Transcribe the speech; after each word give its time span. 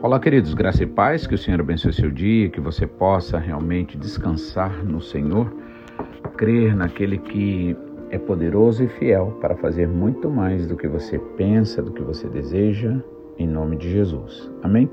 Olá, 0.00 0.20
queridos, 0.20 0.54
graça 0.54 0.84
e 0.84 0.86
paz, 0.86 1.26
que 1.26 1.34
o 1.34 1.38
Senhor 1.38 1.58
abençoe 1.58 1.92
seu 1.92 2.08
dia, 2.08 2.48
que 2.48 2.60
você 2.60 2.86
possa 2.86 3.36
realmente 3.36 3.98
descansar 3.98 4.84
no 4.84 5.00
Senhor, 5.00 5.52
crer 6.36 6.72
naquele 6.76 7.18
que 7.18 7.76
é 8.08 8.16
poderoso 8.16 8.84
e 8.84 8.88
fiel 8.88 9.36
para 9.40 9.56
fazer 9.56 9.88
muito 9.88 10.30
mais 10.30 10.68
do 10.68 10.76
que 10.76 10.86
você 10.86 11.18
pensa, 11.36 11.82
do 11.82 11.90
que 11.90 12.00
você 12.00 12.28
deseja, 12.28 12.96
em 13.36 13.48
nome 13.48 13.76
de 13.76 13.90
Jesus. 13.90 14.48
Amém? 14.62 14.88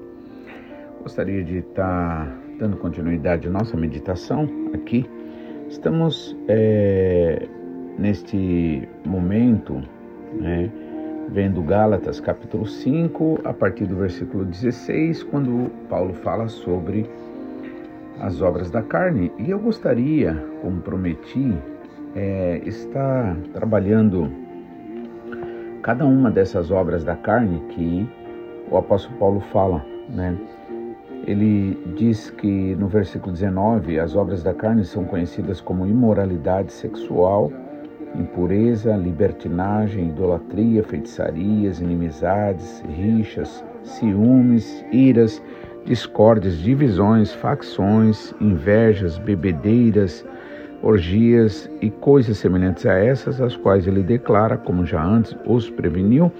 Gostaria 1.04 1.44
de 1.44 1.59
estar 1.59 2.26
dando 2.58 2.76
continuidade 2.77 3.48
à 3.48 3.52
nossa 3.52 3.77
meditação 3.77 4.49
aqui. 4.73 5.08
Estamos 5.70 6.35
é, 6.48 7.48
neste 7.99 8.90
momento, 9.05 9.84
né? 10.34 10.72
Vendo 11.29 11.61
Gálatas 11.61 12.20
capítulo 12.20 12.65
5, 12.65 13.41
a 13.43 13.53
partir 13.53 13.85
do 13.85 13.95
versículo 13.95 14.45
16, 14.45 15.23
quando 15.23 15.71
Paulo 15.89 16.13
fala 16.13 16.48
sobre 16.48 17.09
as 18.20 18.41
obras 18.41 18.70
da 18.70 18.81
carne. 18.81 19.31
E 19.38 19.49
eu 19.49 19.59
gostaria, 19.59 20.35
como 20.61 20.81
prometi, 20.81 21.57
é, 22.15 22.61
estar 22.65 23.35
trabalhando 23.53 24.31
cada 25.81 26.05
uma 26.05 26.31
dessas 26.31 26.71
obras 26.71 27.03
da 27.03 27.15
carne 27.15 27.59
que 27.70 28.09
o 28.71 28.77
apóstolo 28.77 29.17
Paulo 29.20 29.39
fala, 29.51 29.85
né? 30.09 30.35
Ele 31.27 31.76
diz 31.95 32.29
que 32.29 32.76
no 32.76 32.87
versículo 32.87 33.34
19 33.34 33.99
as 33.99 34.15
obras 34.15 34.43
da 34.43 34.53
carne 34.53 34.84
são 34.84 35.05
conhecidas 35.05 35.60
como 35.60 35.87
imoralidade 35.87 36.71
sexual, 36.71 37.51
impureza, 38.20 38.96
libertinagem, 38.96 40.10
idolatria, 40.10 40.84
feitiçarias, 40.84 41.80
inimizades, 41.80 42.84
rixas, 42.88 43.63
ciúmes, 43.84 44.84
iras, 44.91 45.41
discórdias, 45.85 46.57
divisões, 46.57 47.32
facções, 47.34 48.34
invejas, 48.41 49.18
bebedeiras, 49.18 50.26
orgias 50.82 51.70
e 51.82 51.90
coisas 51.90 52.38
semelhantes 52.38 52.85
a 52.85 52.94
essas, 52.94 53.40
as 53.41 53.55
quais 53.55 53.88
ele 53.88 54.04
declara, 54.04 54.57
como 54.57 54.85
já 54.85 55.04
antes 55.04 55.35
os 55.46 55.70
preveniu, 55.70 56.32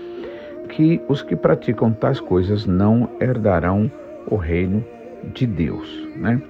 que 0.70 1.02
os 1.08 1.22
que 1.22 1.36
praticam 1.36 1.92
tais 1.92 2.20
coisas 2.20 2.66
não 2.66 3.10
herdarão 3.20 3.92
o 4.30 4.36
reino 4.36 4.84
de 5.34 5.46
Deus, 5.46 6.08
né? 6.16 6.42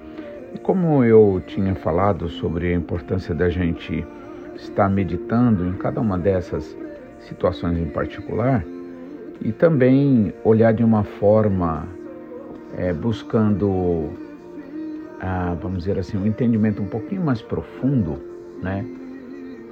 E 0.54 0.58
como 0.58 1.04
eu 1.04 1.42
tinha 1.46 1.74
falado 1.74 2.28
sobre 2.28 2.72
a 2.72 2.76
importância 2.76 3.34
da 3.34 3.50
gente 3.50 4.06
estar 4.56 4.88
meditando 4.88 5.66
em 5.66 5.72
cada 5.74 6.00
uma 6.00 6.18
dessas 6.18 6.76
situações 7.20 7.78
em 7.78 7.86
particular 7.86 8.64
e 9.40 9.52
também 9.52 10.32
olhar 10.44 10.72
de 10.72 10.82
uma 10.82 11.04
forma 11.04 11.86
é, 12.76 12.92
buscando, 12.92 14.10
ah, 15.20 15.56
vamos 15.60 15.80
dizer 15.80 15.98
assim, 15.98 16.16
um 16.16 16.26
entendimento 16.26 16.82
um 16.82 16.86
pouquinho 16.86 17.22
mais 17.22 17.42
profundo, 17.42 18.18
né? 18.62 18.84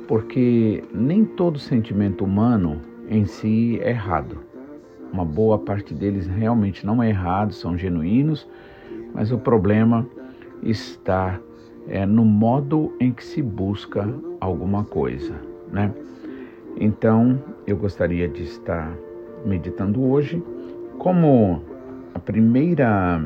Porque 0.06 0.84
nem 0.92 1.24
todo 1.24 1.58
sentimento 1.58 2.24
humano 2.24 2.80
em 3.08 3.24
si 3.24 3.78
é 3.82 3.90
errado. 3.90 4.38
Uma 5.12 5.24
boa 5.24 5.58
parte 5.58 5.94
deles 5.94 6.26
realmente 6.26 6.84
não 6.84 7.02
é 7.02 7.08
errado, 7.08 7.52
são 7.54 7.76
genuínos, 7.78 8.46
mas 9.14 9.32
o 9.32 9.38
problema 9.38 10.06
está 10.62 11.38
é, 11.88 12.06
no 12.06 12.24
modo 12.24 12.92
em 12.98 13.12
que 13.12 13.24
se 13.24 13.42
busca 13.42 14.08
alguma 14.40 14.84
coisa, 14.84 15.34
né? 15.70 15.92
Então, 16.76 17.40
eu 17.66 17.76
gostaria 17.76 18.28
de 18.28 18.42
estar 18.42 18.92
meditando 19.44 20.02
hoje 20.02 20.42
como 20.98 21.62
a 22.14 22.18
primeira 22.18 23.22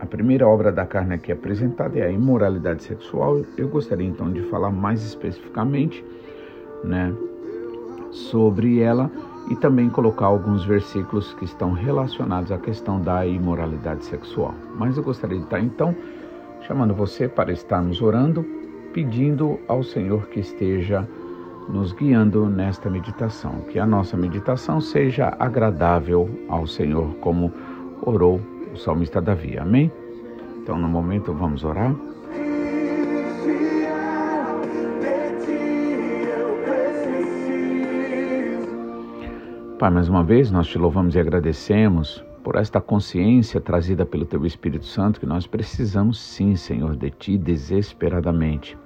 a 0.00 0.06
primeira 0.06 0.46
obra 0.46 0.70
da 0.70 0.84
carne 0.84 1.14
aqui 1.14 1.32
apresentada 1.32 1.98
é 1.98 2.06
a 2.06 2.10
imoralidade 2.10 2.82
sexual. 2.82 3.40
Eu 3.56 3.68
gostaria 3.68 4.06
então 4.06 4.30
de 4.30 4.42
falar 4.42 4.70
mais 4.70 5.02
especificamente, 5.02 6.04
né, 6.82 7.14
sobre 8.10 8.80
ela 8.80 9.10
e 9.50 9.56
também 9.56 9.88
colocar 9.88 10.26
alguns 10.26 10.64
versículos 10.64 11.32
que 11.34 11.44
estão 11.44 11.72
relacionados 11.72 12.52
à 12.52 12.58
questão 12.58 13.00
da 13.00 13.26
imoralidade 13.26 14.04
sexual. 14.04 14.54
Mas 14.76 14.96
eu 14.96 15.02
gostaria 15.02 15.38
de 15.38 15.44
estar 15.44 15.60
então 15.60 15.94
chamando 16.66 16.94
você 16.94 17.28
para 17.28 17.52
estarmos 17.52 18.00
orando, 18.00 18.44
pedindo 18.92 19.58
ao 19.68 19.82
Senhor 19.82 20.28
que 20.28 20.40
esteja 20.40 21.06
nos 21.68 21.92
guiando 21.92 22.46
nesta 22.46 22.90
meditação, 22.90 23.60
que 23.70 23.78
a 23.78 23.86
nossa 23.86 24.16
meditação 24.16 24.80
seja 24.80 25.34
agradável 25.38 26.28
ao 26.48 26.66
Senhor, 26.66 27.14
como 27.16 27.52
orou 28.02 28.40
o 28.72 28.76
salmista 28.76 29.20
Davi. 29.20 29.58
Amém? 29.58 29.90
Então, 30.62 30.78
no 30.78 30.88
momento, 30.88 31.32
vamos 31.32 31.64
orar. 31.64 31.94
Pai, 39.78 39.90
mais 39.90 40.08
uma 40.08 40.22
vez 40.22 40.50
nós 40.50 40.66
te 40.66 40.78
louvamos 40.78 41.14
e 41.14 41.18
agradecemos 41.18 42.24
por 42.44 42.56
esta 42.56 42.78
consciência 42.78 43.58
trazida 43.58 44.04
pelo 44.04 44.26
Teu 44.26 44.44
Espírito 44.44 44.84
Santo 44.84 45.18
que 45.18 45.24
nós 45.24 45.46
precisamos 45.46 46.20
sim, 46.20 46.54
Senhor, 46.54 46.94
de 46.94 47.10
Ti 47.10 47.38
desesperadamente. 47.38 48.76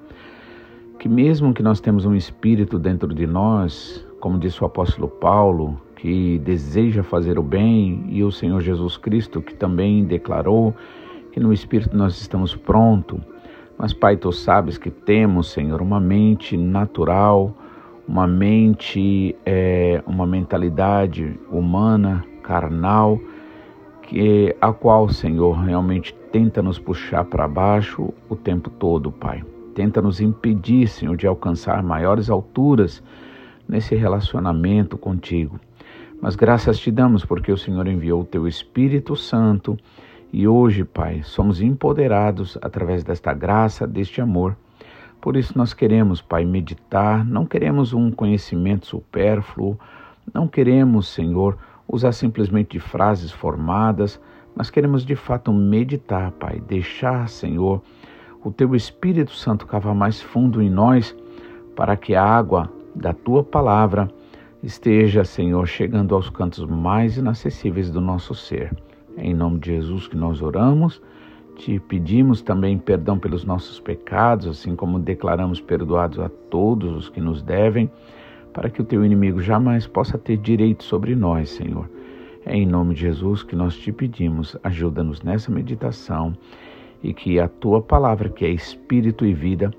Que 1.00 1.08
mesmo 1.08 1.52
que 1.52 1.62
nós 1.62 1.80
temos 1.80 2.06
um 2.06 2.14
Espírito 2.14 2.78
dentro 2.78 3.12
de 3.12 3.26
nós, 3.26 4.06
como 4.20 4.38
disse 4.38 4.62
o 4.62 4.66
apóstolo 4.66 5.08
Paulo, 5.08 5.78
que 5.96 6.38
deseja 6.38 7.02
fazer 7.02 7.36
o 7.36 7.42
bem, 7.42 8.04
e 8.08 8.22
o 8.22 8.30
Senhor 8.30 8.60
Jesus 8.60 8.96
Cristo, 8.96 9.42
que 9.42 9.54
também 9.54 10.04
declarou 10.04 10.72
que 11.32 11.40
no 11.40 11.52
Espírito 11.52 11.96
nós 11.96 12.20
estamos 12.20 12.54
prontos. 12.54 13.20
Mas, 13.76 13.92
Pai, 13.92 14.16
Tu 14.16 14.30
sabes 14.30 14.78
que 14.78 14.90
temos, 14.90 15.50
Senhor, 15.50 15.82
uma 15.82 15.98
mente 15.98 16.56
natural, 16.56 17.52
uma 18.06 18.26
mente, 18.26 19.34
é, 19.44 20.00
uma 20.06 20.26
mentalidade 20.26 21.38
humana, 21.50 22.24
carnal, 22.42 23.20
que 24.08 24.56
a 24.58 24.72
qual, 24.72 25.06
Senhor, 25.10 25.52
realmente 25.52 26.14
tenta 26.32 26.62
nos 26.62 26.78
puxar 26.78 27.24
para 27.24 27.46
baixo 27.46 28.10
o 28.26 28.34
tempo 28.34 28.70
todo, 28.70 29.12
Pai. 29.12 29.44
Tenta 29.74 30.00
nos 30.00 30.18
impedir, 30.18 30.88
Senhor, 30.88 31.14
de 31.14 31.26
alcançar 31.26 31.82
maiores 31.82 32.30
alturas 32.30 33.02
nesse 33.68 33.94
relacionamento 33.94 34.96
contigo. 34.96 35.60
Mas 36.22 36.34
graças 36.34 36.78
te 36.78 36.90
damos 36.90 37.22
porque 37.22 37.52
o 37.52 37.58
Senhor 37.58 37.86
enviou 37.86 38.22
o 38.22 38.24
teu 38.24 38.48
Espírito 38.48 39.14
Santo 39.14 39.76
e 40.32 40.48
hoje, 40.48 40.84
Pai, 40.84 41.20
somos 41.22 41.60
empoderados 41.60 42.56
através 42.62 43.04
desta 43.04 43.34
graça, 43.34 43.86
deste 43.86 44.22
amor. 44.22 44.56
Por 45.20 45.36
isso 45.36 45.52
nós 45.54 45.74
queremos, 45.74 46.22
Pai, 46.22 46.46
meditar, 46.46 47.26
não 47.26 47.44
queremos 47.44 47.92
um 47.92 48.10
conhecimento 48.10 48.86
supérfluo, 48.86 49.78
não 50.32 50.48
queremos, 50.48 51.08
Senhor, 51.08 51.58
usar 51.88 52.12
simplesmente 52.12 52.78
frases 52.78 53.32
formadas, 53.32 54.20
mas 54.54 54.70
queremos 54.70 55.04
de 55.04 55.16
fato 55.16 55.52
meditar, 55.52 56.30
Pai, 56.32 56.60
deixar, 56.60 57.28
Senhor, 57.28 57.80
o 58.44 58.50
teu 58.50 58.74
Espírito 58.74 59.32
Santo 59.32 59.66
cavar 59.66 59.94
mais 59.94 60.20
fundo 60.20 60.60
em 60.60 60.68
nós, 60.68 61.16
para 61.74 61.96
que 61.96 62.14
a 62.14 62.22
água 62.22 62.70
da 62.94 63.12
tua 63.12 63.42
palavra 63.42 64.10
esteja, 64.62 65.24
Senhor, 65.24 65.66
chegando 65.66 66.14
aos 66.14 66.28
cantos 66.28 66.64
mais 66.64 67.16
inacessíveis 67.16 67.90
do 67.90 68.00
nosso 68.00 68.34
ser. 68.34 68.76
Em 69.16 69.34
nome 69.34 69.58
de 69.58 69.74
Jesus 69.74 70.06
que 70.08 70.16
nós 70.16 70.42
oramos. 70.42 71.00
Te 71.56 71.80
pedimos 71.80 72.40
também 72.40 72.78
perdão 72.78 73.18
pelos 73.18 73.44
nossos 73.44 73.80
pecados, 73.80 74.46
assim 74.46 74.76
como 74.76 74.98
declaramos 74.98 75.60
perdoados 75.60 76.20
a 76.20 76.28
todos 76.28 76.94
os 76.94 77.08
que 77.08 77.20
nos 77.20 77.42
devem 77.42 77.90
para 78.52 78.70
que 78.70 78.80
o 78.80 78.84
teu 78.84 79.04
inimigo 79.04 79.40
jamais 79.40 79.86
possa 79.86 80.18
ter 80.18 80.36
direito 80.36 80.84
sobre 80.84 81.14
nós, 81.14 81.50
Senhor. 81.50 81.88
É 82.44 82.56
em 82.56 82.66
nome 82.66 82.94
de 82.94 83.02
Jesus 83.02 83.42
que 83.42 83.54
nós 83.54 83.76
te 83.76 83.92
pedimos, 83.92 84.56
ajuda-nos 84.64 85.22
nessa 85.22 85.50
meditação 85.50 86.36
e 87.02 87.12
que 87.12 87.38
a 87.38 87.48
tua 87.48 87.80
palavra, 87.80 88.28
que 88.28 88.44
é 88.44 88.48
espírito 88.48 89.24
e 89.26 89.32
vida, 89.32 89.70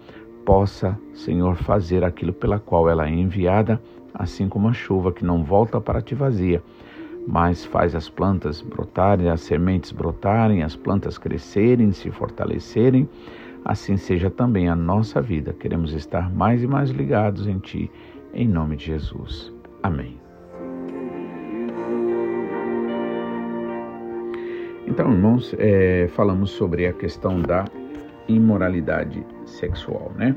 possa, 0.46 0.98
Senhor, 1.14 1.56
fazer 1.56 2.04
aquilo 2.04 2.34
pela 2.34 2.60
qual 2.60 2.90
ela 2.90 3.08
é 3.08 3.12
enviada, 3.12 3.82
assim 4.14 4.48
como 4.48 4.68
a 4.68 4.74
chuva 4.74 5.12
que 5.12 5.26
não 5.26 5.44
volta 5.44 5.80
para 5.80 6.02
ti 6.02 6.16
vazia, 6.16 6.62
mas 7.28 7.66
faz 7.66 7.94
as 7.94 8.10
plantas 8.10 8.62
brotarem, 8.62 9.30
as 9.30 9.42
sementes 9.42 9.92
brotarem, 9.92 10.64
as 10.64 10.76
plantas 10.76 11.18
crescerem, 11.18 11.92
se 11.92 12.10
fortalecerem. 12.10 13.08
Assim 13.64 13.98
seja 13.98 14.30
também 14.30 14.70
a 14.70 14.76
nossa 14.76 15.22
vida. 15.22 15.54
Queremos 15.54 15.94
estar 15.94 16.34
mais 16.34 16.64
e 16.64 16.68
mais 16.68 16.90
ligados 16.90 17.46
em 17.46 17.60
ti 17.60 17.92
em 18.34 18.48
nome 18.48 18.76
de 18.76 18.86
Jesus. 18.86 19.54
Amém. 19.84 20.20
Então, 24.88 25.12
irmãos, 25.12 25.56
é, 25.58 26.08
falamos 26.10 26.50
sobre 26.52 26.88
a 26.88 26.94
questão 26.94 27.42
da 27.42 27.66
imoralidade 28.28 29.26
sexual, 29.46 30.12
né? 30.16 30.36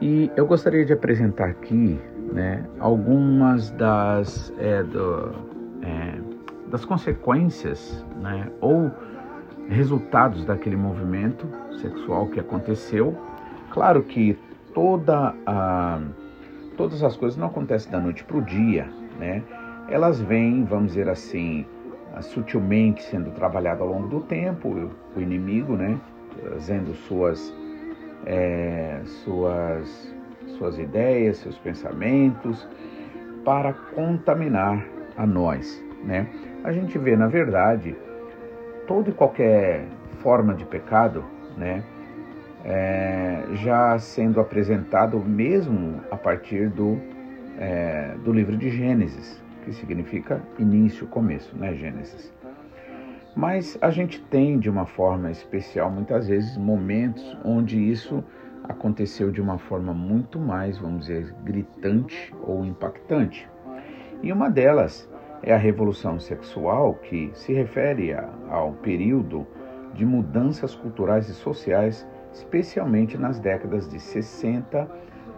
E 0.00 0.30
eu 0.36 0.46
gostaria 0.46 0.84
de 0.84 0.92
apresentar 0.92 1.48
aqui, 1.50 2.00
né, 2.32 2.66
algumas 2.80 3.70
das 3.70 4.52
é, 4.58 4.82
do, 4.82 5.32
é, 5.82 6.18
das 6.68 6.84
consequências, 6.84 8.04
né, 8.20 8.50
ou 8.60 8.90
resultados 9.68 10.44
daquele 10.44 10.76
movimento 10.76 11.46
sexual 11.80 12.26
que 12.26 12.40
aconteceu. 12.40 13.16
Claro 13.70 14.02
que 14.02 14.36
toda 14.74 15.34
a, 15.46 16.00
todas 16.76 17.02
as 17.02 17.16
coisas 17.16 17.38
não 17.38 17.46
acontecem 17.48 17.90
da 17.90 18.00
noite 18.00 18.24
para 18.24 18.36
o 18.36 18.42
dia, 18.42 18.88
né? 19.18 19.42
Elas 19.88 20.20
vêm, 20.20 20.64
vamos 20.64 20.88
dizer 20.88 21.08
assim, 21.08 21.66
sutilmente 22.20 23.02
sendo 23.02 23.30
trabalhado 23.30 23.82
ao 23.82 23.88
longo 23.88 24.08
do 24.08 24.20
tempo, 24.20 24.90
o 25.16 25.20
inimigo, 25.20 25.76
né, 25.76 25.98
trazendo 26.40 26.94
suas, 26.94 27.54
é, 28.26 29.00
suas, 29.04 30.14
suas 30.58 30.78
ideias, 30.78 31.38
seus 31.38 31.58
pensamentos, 31.58 32.68
para 33.44 33.72
contaminar 33.72 34.84
a 35.16 35.26
nós, 35.26 35.82
né? 36.04 36.28
A 36.64 36.72
gente 36.72 36.96
vê, 36.98 37.16
na 37.16 37.26
verdade, 37.26 37.96
toda 38.86 39.10
e 39.10 39.12
qualquer 39.12 39.84
forma 40.20 40.54
de 40.54 40.64
pecado, 40.64 41.24
né, 41.56 41.82
é, 42.64 43.44
já 43.54 43.98
sendo 43.98 44.40
apresentado 44.40 45.18
mesmo 45.18 46.00
a 46.10 46.16
partir 46.16 46.68
do, 46.68 46.98
é, 47.58 48.14
do 48.24 48.32
livro 48.32 48.56
de 48.56 48.70
Gênesis, 48.70 49.42
que 49.64 49.72
significa 49.72 50.40
início, 50.58 51.06
começo, 51.06 51.56
né, 51.56 51.74
Gênesis. 51.74 52.32
Mas 53.34 53.78
a 53.80 53.90
gente 53.90 54.20
tem 54.24 54.58
de 54.58 54.68
uma 54.68 54.84
forma 54.84 55.30
especial, 55.30 55.90
muitas 55.90 56.28
vezes, 56.28 56.56
momentos 56.56 57.36
onde 57.44 57.78
isso 57.78 58.22
aconteceu 58.64 59.30
de 59.30 59.40
uma 59.40 59.58
forma 59.58 59.92
muito 59.92 60.38
mais, 60.38 60.78
vamos 60.78 61.06
dizer, 61.06 61.34
gritante 61.42 62.32
ou 62.42 62.64
impactante. 62.64 63.48
E 64.22 64.30
uma 64.32 64.48
delas 64.48 65.08
é 65.42 65.52
a 65.52 65.56
revolução 65.56 66.20
sexual, 66.20 66.94
que 66.94 67.30
se 67.34 67.52
refere 67.52 68.12
a, 68.12 68.28
ao 68.48 68.72
período 68.74 69.46
de 69.94 70.04
mudanças 70.04 70.74
culturais 70.74 71.28
e 71.28 71.34
sociais, 71.34 72.06
especialmente 72.32 73.16
nas 73.18 73.38
décadas 73.38 73.88
de 73.88 74.00
60 74.00 74.88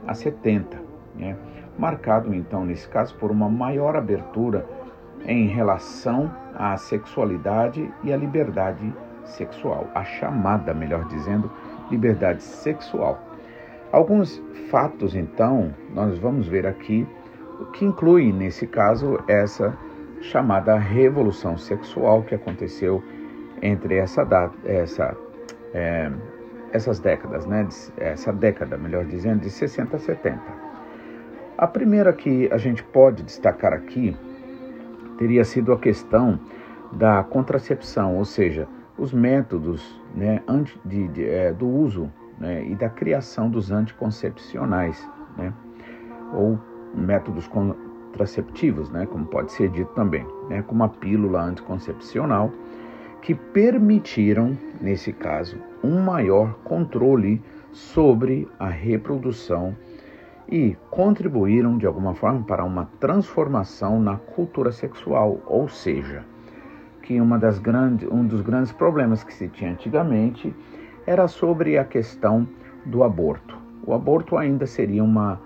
a 0.06 0.14
70. 0.14 0.82
Né? 1.16 1.36
marcado 1.78 2.34
então 2.34 2.64
nesse 2.64 2.88
caso 2.88 3.14
por 3.16 3.30
uma 3.30 3.48
maior 3.48 3.96
abertura 3.96 4.66
em 5.26 5.46
relação 5.46 6.30
à 6.54 6.76
sexualidade 6.76 7.90
e 8.02 8.12
à 8.12 8.16
liberdade 8.16 8.94
sexual, 9.24 9.88
a 9.94 10.04
chamada, 10.04 10.74
melhor 10.74 11.06
dizendo, 11.06 11.50
liberdade 11.90 12.42
sexual. 12.42 13.18
Alguns 13.90 14.42
fatos 14.70 15.14
então 15.14 15.74
nós 15.94 16.18
vamos 16.18 16.46
ver 16.46 16.66
aqui 16.66 17.06
o 17.60 17.66
que 17.66 17.84
inclui 17.84 18.32
nesse 18.32 18.66
caso 18.66 19.18
essa 19.26 19.76
chamada 20.20 20.76
revolução 20.76 21.56
sexual 21.56 22.22
que 22.22 22.34
aconteceu 22.34 23.02
entre 23.62 23.96
essa 23.96 24.24
data, 24.24 24.54
essa 24.64 25.16
é, 25.72 26.10
essas 26.74 26.98
décadas, 26.98 27.46
né? 27.46 27.66
Essa 27.96 28.32
década, 28.32 28.76
melhor 28.76 29.04
dizendo, 29.04 29.42
de 29.42 29.48
60 29.48 29.96
a 29.96 29.98
70. 29.98 30.40
A 31.56 31.68
primeira 31.68 32.12
que 32.12 32.50
a 32.52 32.58
gente 32.58 32.82
pode 32.82 33.22
destacar 33.22 33.72
aqui 33.72 34.16
teria 35.16 35.44
sido 35.44 35.72
a 35.72 35.78
questão 35.78 36.38
da 36.92 37.22
contracepção, 37.22 38.16
ou 38.16 38.24
seja, 38.24 38.66
os 38.98 39.12
métodos 39.12 40.00
né, 40.16 40.42
de, 40.84 41.06
de, 41.08 41.28
é, 41.28 41.52
do 41.52 41.68
uso 41.68 42.10
né, 42.40 42.64
e 42.66 42.74
da 42.74 42.88
criação 42.88 43.48
dos 43.48 43.70
anticoncepcionais, 43.70 45.08
né, 45.36 45.52
ou 46.32 46.58
métodos 46.92 47.46
contraceptivos, 47.46 48.90
né, 48.90 49.06
como 49.06 49.26
pode 49.26 49.52
ser 49.52 49.68
dito 49.70 49.92
também, 49.94 50.26
né, 50.48 50.62
como 50.62 50.82
a 50.82 50.88
pílula 50.88 51.40
anticoncepcional, 51.40 52.50
que 53.24 53.34
permitiram, 53.34 54.54
nesse 54.82 55.10
caso, 55.10 55.56
um 55.82 55.98
maior 55.98 56.58
controle 56.62 57.42
sobre 57.72 58.46
a 58.58 58.68
reprodução 58.68 59.74
e 60.46 60.76
contribuíram 60.90 61.78
de 61.78 61.86
alguma 61.86 62.14
forma 62.14 62.44
para 62.44 62.62
uma 62.62 62.84
transformação 63.00 63.98
na 63.98 64.18
cultura 64.18 64.70
sexual, 64.70 65.40
ou 65.46 65.66
seja, 65.70 66.22
que 67.02 67.18
uma 67.18 67.38
das 67.38 67.58
grandes, 67.58 68.06
um 68.12 68.26
dos 68.26 68.42
grandes 68.42 68.72
problemas 68.72 69.24
que 69.24 69.32
se 69.32 69.48
tinha 69.48 69.70
antigamente 69.70 70.54
era 71.06 71.26
sobre 71.26 71.78
a 71.78 71.84
questão 71.84 72.46
do 72.84 73.02
aborto. 73.02 73.56
O 73.86 73.94
aborto 73.94 74.36
ainda 74.36 74.66
seria 74.66 75.02
uma, 75.02 75.40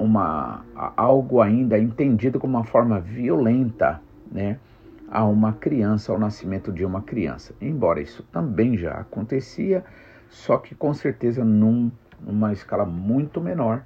uma 0.00 0.64
algo 0.96 1.40
ainda 1.40 1.78
entendido 1.78 2.40
como 2.40 2.56
uma 2.56 2.64
forma 2.64 2.98
violenta, 2.98 4.02
né, 4.32 4.58
a 5.10 5.24
uma 5.24 5.52
criança, 5.52 6.12
ao 6.12 6.18
nascimento 6.18 6.72
de 6.72 6.84
uma 6.84 7.02
criança. 7.02 7.54
Embora 7.60 8.00
isso 8.00 8.22
também 8.32 8.76
já 8.76 8.92
acontecia, 8.92 9.84
só 10.28 10.58
que 10.58 10.74
com 10.74 10.92
certeza 10.92 11.44
num, 11.44 11.90
numa 12.20 12.52
escala 12.52 12.84
muito 12.84 13.40
menor 13.40 13.82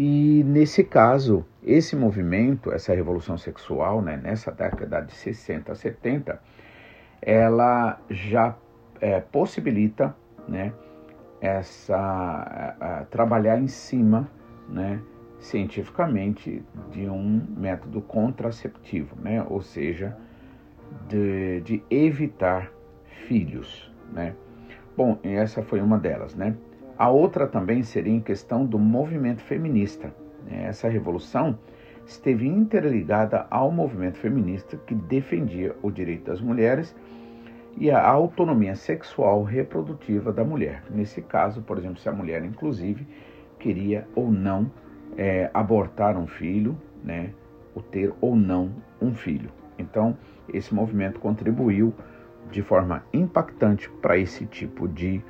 e 0.00 0.44
nesse 0.44 0.84
caso, 0.84 1.44
esse 1.60 1.96
movimento, 1.96 2.70
essa 2.70 2.94
revolução 2.94 3.36
sexual, 3.36 4.00
né, 4.00 4.16
nessa 4.16 4.52
década 4.52 5.00
de 5.00 5.12
60, 5.12 5.74
70, 5.74 6.40
ela 7.20 7.98
já 8.08 8.54
é, 9.00 9.18
possibilita 9.18 10.14
né, 10.46 10.72
essa, 11.40 11.96
a, 11.96 13.00
a, 13.00 13.04
trabalhar 13.06 13.58
em 13.58 13.66
cima 13.66 14.30
né, 14.68 15.00
cientificamente 15.40 16.62
de 16.90 17.08
um 17.08 17.42
método 17.56 18.00
contraceptivo, 18.00 19.16
né, 19.20 19.44
ou 19.48 19.60
seja, 19.60 20.16
de, 21.08 21.60
de 21.60 21.82
evitar 21.90 22.72
filhos. 23.26 23.92
Né. 24.12 24.34
Bom, 24.96 25.18
essa 25.22 25.62
foi 25.62 25.80
uma 25.80 25.98
delas, 25.98 26.34
né? 26.34 26.56
A 26.98 27.08
outra 27.08 27.46
também 27.46 27.82
seria 27.84 28.12
em 28.12 28.20
questão 28.20 28.66
do 28.66 28.78
movimento 28.78 29.40
feminista. 29.42 30.12
Essa 30.50 30.88
revolução 30.88 31.56
esteve 32.04 32.48
interligada 32.48 33.46
ao 33.50 33.70
movimento 33.70 34.18
feminista 34.18 34.76
que 34.76 34.94
defendia 34.94 35.76
o 35.82 35.90
direito 35.90 36.24
das 36.24 36.40
mulheres 36.40 36.96
e 37.76 37.90
a 37.90 38.04
autonomia 38.04 38.74
sexual 38.74 39.44
reprodutiva 39.44 40.32
da 40.32 40.42
mulher. 40.42 40.82
Nesse 40.90 41.22
caso, 41.22 41.62
por 41.62 41.78
exemplo, 41.78 41.98
se 41.98 42.08
a 42.08 42.12
mulher, 42.12 42.42
inclusive, 42.44 43.06
queria 43.60 44.08
ou 44.16 44.32
não 44.32 44.68
é, 45.16 45.50
abortar 45.52 46.16
um 46.16 46.26
filho, 46.26 46.76
né, 47.02 47.30
ou 47.74 47.82
ter 47.82 48.12
ou 48.20 48.36
não 48.36 48.70
um 49.00 49.14
filho. 49.14 49.50
Então, 49.78 50.16
esse 50.52 50.74
movimento 50.74 51.20
contribuiu 51.20 51.94
de 52.50 52.62
forma 52.62 53.04
impactante 53.12 53.88
para 54.02 54.16
esse 54.16 54.46
tipo 54.46 54.88
de 54.88 55.22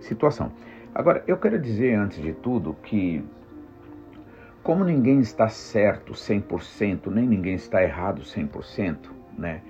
situação. 0.00 0.50
Agora, 0.94 1.22
eu 1.26 1.36
quero 1.36 1.58
dizer 1.58 1.94
antes 1.94 2.20
de 2.20 2.32
tudo 2.32 2.76
que, 2.82 3.24
como 4.62 4.84
ninguém 4.84 5.20
está 5.20 5.48
certo 5.48 6.12
100%, 6.12 7.06
nem 7.06 7.26
ninguém 7.26 7.54
está 7.54 7.82
errado 7.82 8.22
100%, 8.22 9.10
né? 9.36 9.62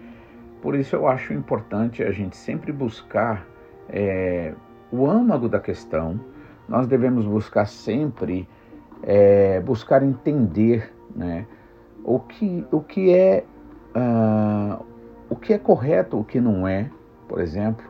Por 0.61 0.75
isso 0.77 0.95
eu 0.95 1.09
acho 1.09 1.33
importante 1.33 2.03
a 2.03 2.13
gente 2.13 2.37
sempre 2.37 2.73
buscar 2.73 3.47
é, 3.89 4.55
o 4.91 5.09
âmago 5.09 5.49
da 5.49 5.59
questão, 5.59 6.21
nós 6.69 6.87
devemos 6.87 7.27
buscar 7.27 7.67
sempre 7.67 8.49
é, 9.03 9.61
buscar 9.61 10.03
entender 10.03 10.93
né, 11.15 11.47
o, 12.05 12.19
que, 12.19 12.67
o, 12.71 12.81
que 12.81 13.13
é, 13.13 13.45
uh, 13.97 14.85
o 15.29 15.37
que 15.37 15.53
é 15.53 15.59
correto, 15.59 16.19
o 16.19 16.25
que 16.25 16.41
não 16.41 16.67
é, 16.67 16.91
por 17.29 17.41
exemplo, 17.41 17.85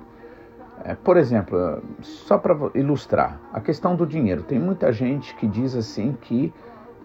é, 0.85 0.95
por 0.95 1.17
exemplo, 1.17 1.83
só 2.01 2.39
para 2.39 2.57
ilustrar, 2.75 3.39
a 3.53 3.61
questão 3.61 3.95
do 3.95 4.07
dinheiro. 4.07 4.43
Tem 4.43 4.59
muita 4.59 4.93
gente 4.93 5.35
que 5.37 5.47
diz 5.47 5.77
assim 5.77 6.17
que 6.21 6.53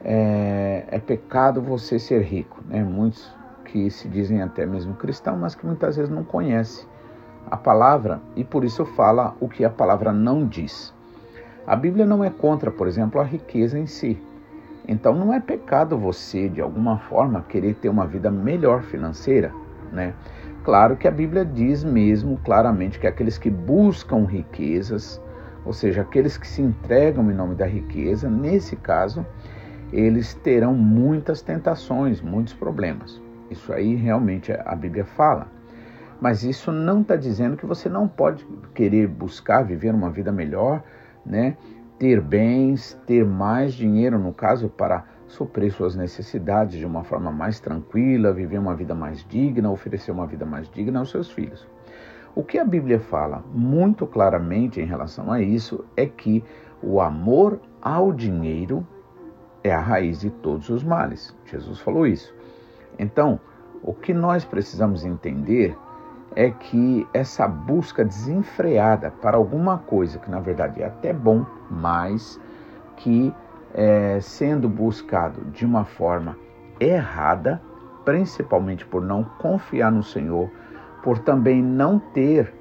é, 0.04 0.86
é, 0.88 1.00
pecado 1.00 1.62
você 1.62 2.00
ser 2.00 2.22
rico. 2.22 2.60
Né? 2.68 2.84
Muitos 2.84 3.36
que 3.66 3.92
se 3.92 4.08
dizem 4.08 4.42
até 4.42 4.66
mesmo 4.66 4.96
cristão, 4.96 5.38
mas 5.38 5.54
que 5.54 5.66
muitas 5.66 5.96
vezes 5.98 6.10
não 6.12 6.24
conhecem 6.24 6.88
a 7.50 7.58
palavra 7.58 8.22
e 8.36 8.44
por 8.44 8.64
isso 8.64 8.86
fala 8.86 9.36
o 9.40 9.48
que 9.48 9.64
a 9.64 9.70
palavra 9.70 10.12
não 10.12 10.46
diz. 10.46 10.94
A 11.68 11.76
Bíblia 11.76 12.06
não 12.06 12.24
é 12.24 12.30
contra, 12.30 12.72
por 12.72 12.88
exemplo, 12.88 13.20
a 13.20 13.26
riqueza 13.26 13.78
em 13.78 13.86
si. 13.86 14.18
Então 14.88 15.14
não 15.14 15.34
é 15.34 15.40
pecado 15.42 15.98
você, 15.98 16.48
de 16.48 16.62
alguma 16.62 16.98
forma, 16.98 17.46
querer 17.50 17.76
ter 17.76 17.90
uma 17.90 18.08
vida 18.08 18.32
melhor 18.32 18.84
financeira, 18.84 19.54
né? 19.92 20.14
Claro 20.64 20.96
que 20.96 21.10
a 21.10 21.12
Bíblia 21.12 21.44
diz 21.44 21.84
mesmo 21.84 22.38
claramente 22.38 22.98
que 22.98 23.06
aqueles 23.06 23.38
que 23.38 23.50
buscam 23.50 24.24
riquezas, 24.24 25.22
ou 25.66 25.74
seja, 25.74 26.04
aqueles 26.04 26.38
que 26.38 26.48
se 26.48 26.62
entregam 26.62 27.30
em 27.30 27.36
nome 27.36 27.54
da 27.54 27.66
riqueza, 27.66 28.30
nesse 28.30 28.78
caso, 28.78 29.26
eles 29.92 30.34
terão 30.36 30.74
muitas 30.74 31.42
tentações, 31.42 32.22
muitos 32.22 32.54
problemas. 32.54 33.22
Isso 33.52 33.74
aí 33.74 33.94
realmente 33.94 34.54
a 34.54 34.74
Bíblia 34.74 35.04
fala. 35.04 35.48
Mas 36.22 36.44
isso 36.44 36.72
não 36.72 37.02
está 37.02 37.18
dizendo 37.18 37.58
que 37.58 37.66
você 37.66 37.90
não 37.90 38.08
pode 38.08 38.48
querer 38.74 39.08
buscar 39.08 39.64
viver 39.64 39.94
uma 39.94 40.10
vida 40.10 40.32
melhor, 40.32 40.82
né? 41.28 41.58
ter 42.00 42.22
bens, 42.22 43.00
ter 43.06 43.26
mais 43.26 43.74
dinheiro, 43.74 44.20
no 44.20 44.34
caso, 44.34 44.70
para 44.70 45.06
suprir 45.28 45.72
suas 45.74 45.96
necessidades 45.96 46.78
de 46.78 46.86
uma 46.86 47.04
forma 47.04 47.32
mais 47.32 47.60
tranquila, 47.60 48.32
viver 48.32 48.60
uma 48.60 48.76
vida 48.76 48.96
mais 48.96 49.26
digna, 49.28 49.70
oferecer 49.70 50.12
uma 50.12 50.26
vida 50.26 50.46
mais 50.46 50.70
digna 50.70 51.00
aos 51.00 51.10
seus 51.10 51.30
filhos. 51.30 51.68
O 52.36 52.44
que 52.44 52.60
a 52.60 52.66
Bíblia 52.66 53.00
fala 53.00 53.44
muito 53.54 54.06
claramente 54.06 54.80
em 54.80 54.86
relação 54.86 55.32
a 55.32 55.42
isso 55.42 55.84
é 55.98 56.06
que 56.06 56.44
o 56.82 57.02
amor 57.02 57.60
ao 57.82 58.14
dinheiro 58.14 58.86
é 59.64 59.74
a 59.74 59.82
raiz 59.82 60.20
de 60.20 60.30
todos 60.30 60.70
os 60.70 60.84
males. 60.84 61.36
Jesus 61.46 61.80
falou 61.80 62.06
isso. 62.06 62.34
Então, 63.00 63.40
o 63.82 63.94
que 63.94 64.14
nós 64.14 64.46
precisamos 64.46 65.04
entender 65.04 65.76
é 66.38 66.52
que 66.52 67.08
essa 67.16 67.48
busca 67.48 68.06
desenfreada 68.06 69.10
para 69.10 69.36
alguma 69.36 69.80
coisa 69.80 70.20
que 70.20 70.30
na 70.30 70.40
verdade 70.40 70.84
é 70.84 70.86
até 70.86 71.12
bom, 71.12 71.44
mas 71.68 72.40
que 72.98 73.34
é, 73.74 74.20
sendo 74.22 74.70
buscado 74.70 75.46
de 75.46 75.66
uma 75.66 75.84
forma 75.84 76.38
errada, 76.80 77.60
principalmente 78.06 78.86
por 78.86 79.02
não 79.02 79.24
confiar 79.24 79.92
no 79.92 80.04
Senhor, 80.04 80.48
por 81.02 81.18
também 81.18 81.60
não 81.60 81.98
ter, 81.98 82.54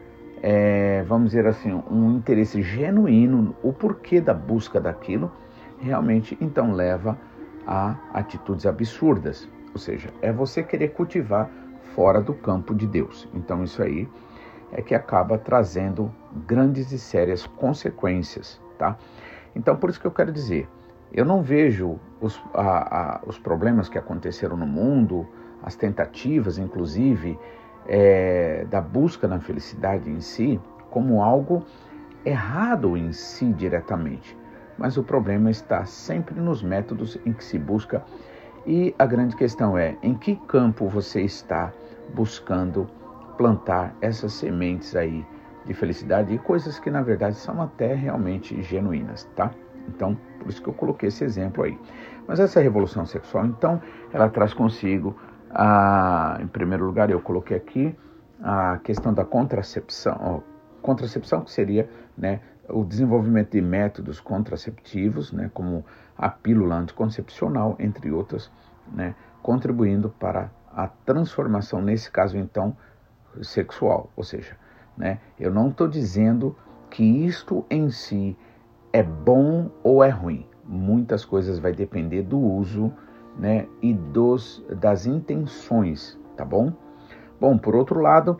é, 0.42 1.04
vamos 1.06 1.32
dizer 1.32 1.46
assim, 1.46 1.70
um 1.90 2.12
interesse 2.12 2.62
genuíno, 2.62 3.54
o 3.62 3.74
porquê 3.74 4.22
da 4.22 4.32
busca 4.32 4.80
daquilo, 4.80 5.30
realmente 5.78 6.34
então 6.40 6.72
leva 6.72 7.18
a 7.66 7.94
atitudes 8.14 8.64
absurdas. 8.64 9.46
Ou 9.74 9.78
seja, 9.78 10.08
é 10.22 10.32
você 10.32 10.62
querer 10.62 10.94
cultivar 10.94 11.50
fora 11.96 12.20
do 12.20 12.34
campo 12.34 12.74
de 12.74 12.86
Deus. 12.86 13.26
Então 13.34 13.64
isso 13.64 13.82
aí 13.82 14.06
é 14.70 14.82
que 14.82 14.94
acaba 14.94 15.38
trazendo 15.38 16.14
grandes 16.46 16.92
e 16.92 16.98
sérias 16.98 17.46
consequências, 17.46 18.60
tá? 18.78 18.98
Então 19.54 19.74
por 19.74 19.88
isso 19.88 19.98
que 19.98 20.06
eu 20.06 20.10
quero 20.10 20.30
dizer, 20.30 20.68
eu 21.10 21.24
não 21.24 21.42
vejo 21.42 21.98
os, 22.20 22.38
a, 22.52 23.16
a, 23.16 23.20
os 23.26 23.38
problemas 23.38 23.88
que 23.88 23.96
aconteceram 23.96 24.56
no 24.58 24.66
mundo, 24.66 25.26
as 25.62 25.74
tentativas, 25.74 26.58
inclusive, 26.58 27.38
é, 27.88 28.66
da 28.68 28.82
busca 28.82 29.26
na 29.26 29.40
felicidade 29.40 30.10
em 30.10 30.20
si 30.20 30.60
como 30.90 31.22
algo 31.22 31.64
errado 32.24 32.96
em 32.96 33.12
si 33.12 33.52
diretamente. 33.52 34.36
Mas 34.76 34.98
o 34.98 35.02
problema 35.02 35.50
está 35.50 35.86
sempre 35.86 36.38
nos 36.38 36.62
métodos 36.62 37.18
em 37.24 37.32
que 37.32 37.42
se 37.42 37.58
busca 37.58 38.04
e 38.66 38.94
a 38.98 39.06
grande 39.06 39.34
questão 39.36 39.78
é 39.78 39.96
em 40.02 40.12
que 40.12 40.36
campo 40.46 40.88
você 40.88 41.22
está 41.22 41.72
buscando 42.14 42.88
plantar 43.36 43.94
essas 44.00 44.32
sementes 44.32 44.96
aí 44.96 45.24
de 45.64 45.74
felicidade 45.74 46.32
e 46.32 46.38
coisas 46.38 46.78
que 46.78 46.90
na 46.90 47.02
verdade 47.02 47.36
são 47.36 47.60
até 47.60 47.94
realmente 47.94 48.62
genuínas, 48.62 49.24
tá? 49.34 49.50
Então, 49.88 50.16
por 50.38 50.48
isso 50.48 50.62
que 50.62 50.68
eu 50.68 50.74
coloquei 50.74 51.08
esse 51.08 51.24
exemplo 51.24 51.64
aí. 51.64 51.78
Mas 52.26 52.40
essa 52.40 52.60
revolução 52.60 53.06
sexual, 53.06 53.46
então, 53.46 53.80
ela 54.12 54.28
traz 54.28 54.52
consigo 54.52 55.16
ah, 55.50 56.38
em 56.40 56.46
primeiro 56.46 56.84
lugar, 56.84 57.10
eu 57.10 57.20
coloquei 57.20 57.56
aqui 57.56 57.96
a 58.42 58.78
questão 58.82 59.14
da 59.14 59.24
contracepção, 59.24 60.16
ó, 60.20 60.40
contracepção 60.82 61.42
que 61.42 61.50
seria 61.50 61.88
né, 62.16 62.40
o 62.68 62.84
desenvolvimento 62.84 63.52
de 63.52 63.60
métodos 63.62 64.20
contraceptivos, 64.20 65.32
né, 65.32 65.50
como 65.54 65.84
a 66.16 66.28
pílula 66.28 66.76
anticoncepcional, 66.76 67.76
entre 67.78 68.10
outras, 68.10 68.50
né, 68.92 69.14
contribuindo 69.42 70.10
para 70.10 70.50
a 70.76 70.86
transformação, 70.86 71.80
nesse 71.80 72.10
caso 72.10 72.36
então, 72.36 72.76
sexual. 73.40 74.10
Ou 74.14 74.22
seja, 74.22 74.54
né, 74.94 75.18
eu 75.40 75.50
não 75.50 75.70
estou 75.70 75.88
dizendo 75.88 76.54
que 76.90 77.02
isto 77.02 77.64
em 77.70 77.90
si 77.90 78.36
é 78.92 79.02
bom 79.02 79.70
ou 79.82 80.04
é 80.04 80.10
ruim. 80.10 80.46
Muitas 80.62 81.24
coisas 81.24 81.58
vai 81.58 81.72
depender 81.72 82.22
do 82.22 82.38
uso 82.38 82.92
né, 83.38 83.66
e 83.80 83.94
dos, 83.94 84.62
das 84.80 85.06
intenções, 85.06 86.18
tá 86.36 86.44
bom? 86.44 86.72
Bom, 87.40 87.56
por 87.56 87.74
outro 87.74 88.00
lado, 88.00 88.38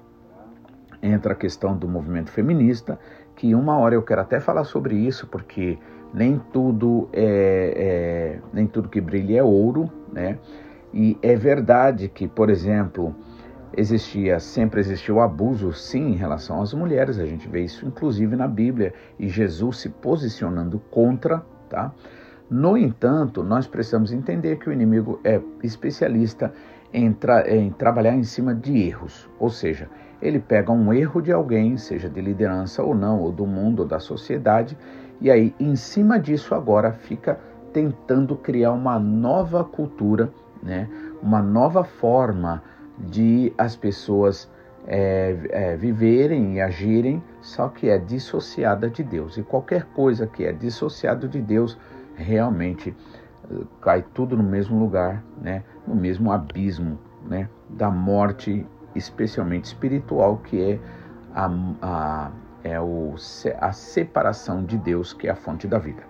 entra 1.03 1.33
a 1.33 1.37
questão 1.37 1.77
do 1.77 1.89
movimento 1.89 2.31
feminista, 2.31 2.99
que 3.35 3.55
uma 3.55 3.79
hora 3.79 3.95
eu 3.95 4.03
quero 4.03 4.21
até 4.21 4.41
falar 4.41 4.65
sobre 4.65 4.95
isso, 4.95 5.27
porque 5.27 5.79
nem 6.13 6.39
tudo 6.53 7.09
é, 7.13 7.73
é 7.77 8.41
nem 8.53 8.67
tudo 8.67 8.89
que 8.89 9.01
brilha 9.01 9.39
é 9.39 9.43
ouro, 9.43 9.91
né? 10.11 10.39
E 10.93 11.19
é 11.23 11.37
verdade 11.37 12.09
que, 12.09 12.27
por 12.27 12.49
exemplo, 12.49 13.15
existia, 13.77 14.41
sempre 14.41 14.81
existiu 14.81 15.21
abuso, 15.21 15.73
sim, 15.73 16.13
em 16.13 16.17
relação 16.17 16.63
às 16.63 16.73
mulheres. 16.73 17.19
A 17.19 17.27
gente 17.27 17.49
vê 17.49 17.63
isso, 17.63 17.87
inclusive, 17.87 18.37
na 18.37 18.49
Bíblia 18.49 18.95
e 19.19 19.29
Jesus 19.29 19.79
se 19.79 19.89
posicionando 19.89 20.79
contra, 20.91 21.43
tá? 21.69 21.93
No 22.49 22.77
entanto, 22.77 23.43
nós 23.43 23.67
precisamos 23.67 24.13
entender 24.13 24.57
que 24.57 24.69
o 24.69 24.73
inimigo 24.73 25.21
é 25.25 25.41
especialista 25.63 26.53
em, 26.93 27.13
tra 27.13 27.49
em, 27.53 27.71
trabalhar 27.71 28.15
em 28.15 28.23
cima 28.23 28.55
de 28.55 28.79
erros, 28.79 29.29
ou 29.39 29.51
seja, 29.51 29.91
ele 30.23 30.39
pega 30.39 30.73
um 30.73 30.93
erro 30.93 31.21
de 31.21 31.33
alguém, 31.33 31.77
seja 31.77 32.09
de 32.09 32.21
liderança 32.21 32.83
ou 32.83 32.95
não, 32.95 33.21
ou 33.21 33.33
do 33.33 33.45
mundo 33.47 33.81
ou 33.81 33.87
da 33.87 33.99
sociedade, 33.99 34.79
e 35.21 35.31
aí 35.31 35.55
em 35.59 35.75
cima 35.75 36.19
disso 36.19 36.55
agora 36.55 36.93
fica 36.93 37.39
tentando 37.73 38.37
criar 38.37 38.73
uma 38.73 38.99
nova 38.99 39.65
cultura, 39.65 40.31
né? 40.63 40.89
uma 41.23 41.43
nova 41.43 41.85
forma 41.85 42.63
de 42.99 43.53
as 43.59 43.77
pessoas 43.77 44.51
é, 44.87 45.37
é, 45.51 45.77
viverem 45.77 46.55
e 46.55 46.61
agirem, 46.61 47.23
só 47.41 47.69
que 47.69 47.89
é 47.89 47.99
dissociada 47.99 48.89
de 48.89 49.03
Deus. 49.03 49.37
E 49.37 49.43
qualquer 49.43 49.85
coisa 49.87 50.27
que 50.27 50.45
é 50.45 50.53
dissociado 50.53 51.29
de 51.29 51.41
Deus 51.41 51.77
realmente 52.15 52.95
eh, 53.51 53.65
cai 53.81 54.05
tudo 54.15 54.37
no 54.37 54.45
mesmo 54.45 54.79
lugar, 54.79 55.23
né? 55.41 55.65
no 55.87 55.95
mesmo 55.95 56.31
abismo 56.31 56.99
né? 57.29 57.49
da 57.69 57.91
morte, 57.91 58.65
especialmente 58.95 59.65
espiritual, 59.65 60.39
que 60.39 60.63
é 60.63 60.81
a, 61.35 61.51
a, 61.83 62.31
é 62.63 62.81
o, 62.81 63.15
a 63.61 63.73
separação 63.73 64.65
de 64.65 64.79
Deus, 64.79 65.13
que 65.13 65.27
é 65.27 65.31
a 65.31 65.37
fonte 65.37 65.67
da 65.67 65.79
vida. 65.79 66.03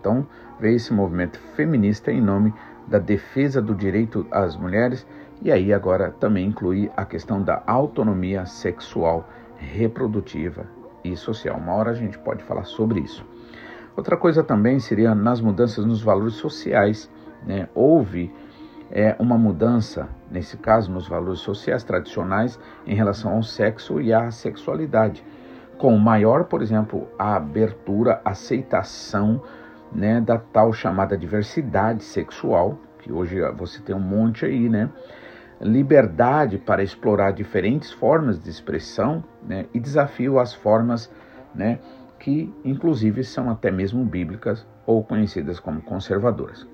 Então, 0.00 0.26
veio 0.58 0.76
esse 0.76 0.92
movimento 0.92 1.38
feminista 1.54 2.10
em 2.10 2.20
nome 2.20 2.52
da 2.86 2.98
defesa 2.98 3.60
do 3.60 3.74
direito 3.74 4.26
às 4.30 4.56
mulheres 4.56 5.06
e 5.42 5.52
aí 5.52 5.72
agora 5.72 6.10
também 6.18 6.46
inclui 6.46 6.90
a 6.96 7.04
questão 7.04 7.42
da 7.42 7.62
autonomia 7.66 8.46
sexual, 8.46 9.28
reprodutiva 9.56 10.66
e 11.04 11.16
social. 11.16 11.58
Uma 11.58 11.74
hora 11.74 11.90
a 11.90 11.94
gente 11.94 12.18
pode 12.18 12.42
falar 12.44 12.64
sobre 12.64 13.00
isso. 13.00 13.24
Outra 13.96 14.16
coisa 14.16 14.42
também 14.42 14.80
seria 14.80 15.14
nas 15.14 15.40
mudanças 15.40 15.84
nos 15.84 16.02
valores 16.02 16.34
sociais. 16.34 17.10
Né? 17.46 17.68
Houve 17.74 18.32
é, 18.90 19.14
uma 19.18 19.36
mudança, 19.36 20.08
nesse 20.30 20.56
caso, 20.56 20.90
nos 20.90 21.06
valores 21.06 21.40
sociais 21.40 21.84
tradicionais 21.84 22.58
em 22.86 22.94
relação 22.94 23.34
ao 23.34 23.42
sexo 23.42 24.00
e 24.00 24.12
à 24.12 24.30
sexualidade, 24.30 25.24
com 25.78 25.96
maior, 25.98 26.44
por 26.44 26.62
exemplo, 26.62 27.06
a 27.18 27.36
abertura, 27.36 28.20
aceitação 28.24 29.42
né, 29.92 30.20
da 30.20 30.38
tal 30.38 30.72
chamada 30.72 31.16
diversidade 31.16 32.02
sexual, 32.02 32.78
que 32.98 33.12
hoje 33.12 33.40
você 33.56 33.80
tem 33.80 33.94
um 33.94 34.00
monte 34.00 34.44
aí, 34.44 34.68
né? 34.68 34.90
Liberdade 35.60 36.58
para 36.58 36.82
explorar 36.82 37.32
diferentes 37.32 37.92
formas 37.92 38.42
de 38.42 38.50
expressão 38.50 39.22
né, 39.42 39.66
e 39.72 39.78
desafio 39.78 40.38
às 40.38 40.52
formas 40.52 41.10
né, 41.54 41.78
que 42.18 42.52
inclusive 42.64 43.22
são 43.22 43.48
até 43.50 43.70
mesmo 43.70 44.04
bíblicas 44.04 44.66
ou 44.86 45.04
conhecidas 45.04 45.60
como 45.60 45.80
conservadoras. 45.80 46.66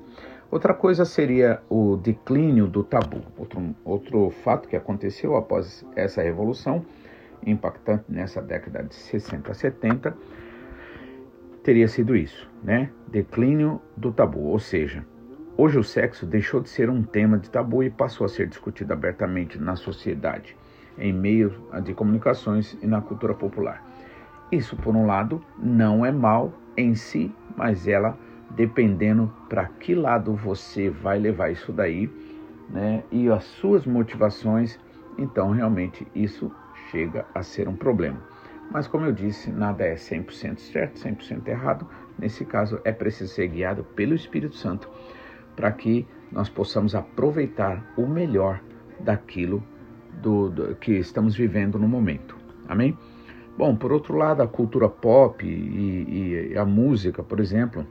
Outra 0.51 0.75
coisa 0.75 1.05
seria 1.05 1.61
o 1.69 1.97
declínio 1.97 2.67
do 2.67 2.83
tabu. 2.83 3.23
Outro, 3.39 3.75
outro 3.85 4.31
fato 4.31 4.69
que 4.69 4.75
aconteceu 4.75 5.37
após 5.37 5.87
essa 5.95 6.23
revolução, 6.23 6.85
impactante 7.47 8.05
nessa 8.09 8.43
década 8.43 8.83
de 8.83 8.95
60 8.95 9.51
a 9.51 9.55
70, 9.55 10.17
teria 11.63 11.89
sido 11.89 12.17
isso, 12.17 12.49
né? 12.63 12.91
Declínio 13.09 13.81
do 13.97 14.13
tabu, 14.13 14.47
ou 14.47 14.59
seja, 14.59 15.05
hoje 15.57 15.79
o 15.79 15.85
sexo 15.85 16.25
deixou 16.27 16.61
de 16.61 16.69
ser 16.69 16.89
um 16.89 17.03
tema 17.03 17.39
de 17.39 17.51
tabu 17.51 17.83
e 17.83 17.91
passou 17.91 18.25
a 18.25 18.29
ser 18.29 18.47
discutido 18.47 18.93
abertamente 18.93 19.59
na 19.59 19.77
sociedade, 19.77 20.57
em 20.99 21.13
meio 21.13 21.53
de 21.83 21.95
comunicações 21.95 22.77
e 22.83 22.87
na 22.87 23.01
cultura 23.01 23.35
popular. 23.35 23.85
Isso, 24.51 24.77
por 24.77 24.97
um 24.97 25.07
lado, 25.07 25.41
não 25.59 26.05
é 26.05 26.11
mal 26.11 26.53
em 26.77 26.95
si, 26.95 27.33
mas 27.57 27.87
ela, 27.87 28.19
dependendo 28.51 29.33
para 29.49 29.67
que 29.67 29.95
lado 29.95 30.35
você 30.35 30.91
vai 30.91 31.19
levar 31.19 31.51
isso 31.51 31.73
daí, 31.73 32.11
né, 32.69 33.03
e 33.11 33.29
as 33.29 33.45
suas 33.45 33.85
motivações, 33.85 34.79
então 35.19 35.51
realmente 35.51 36.07
isso 36.15 36.51
chega 36.91 37.27
a 37.35 37.43
ser 37.43 37.69
um 37.69 37.77
problema. 37.77 38.30
Mas 38.71 38.87
como 38.87 39.05
eu 39.05 39.13
disse, 39.13 39.51
nada 39.51 39.85
é 39.85 39.95
100% 39.95 40.59
certo, 40.59 41.01
100% 41.01 41.49
errado. 41.49 41.87
Nesse 42.19 42.45
caso, 42.45 42.81
é 42.85 42.93
preciso 42.93 43.33
ser 43.33 43.49
guiado 43.49 43.83
pelo 43.83 44.15
Espírito 44.15 44.57
Santo 44.57 44.89
para 45.57 45.73
que 45.73 46.07
nós 46.31 46.49
possamos 46.49 46.95
aproveitar 46.95 47.85
o 47.97 48.07
melhor 48.07 48.61
daquilo 49.01 49.63
do, 50.23 50.49
do, 50.49 50.75
que 50.77 50.93
estamos 50.93 51.35
vivendo 51.35 51.79
no 51.79 51.89
momento. 51.89 52.37
Amém? 52.69 52.97
Bom, 53.59 53.75
por 53.75 53.93
outro 53.93 54.17
lado, 54.17 54.43
a 54.43 54.47
cultura 54.47 54.89
pop 54.89 55.45
e, 55.45 56.53
e 56.53 56.57
a 56.57 56.65
música, 56.65 57.23
por 57.23 57.41
exemplo, 57.41 57.85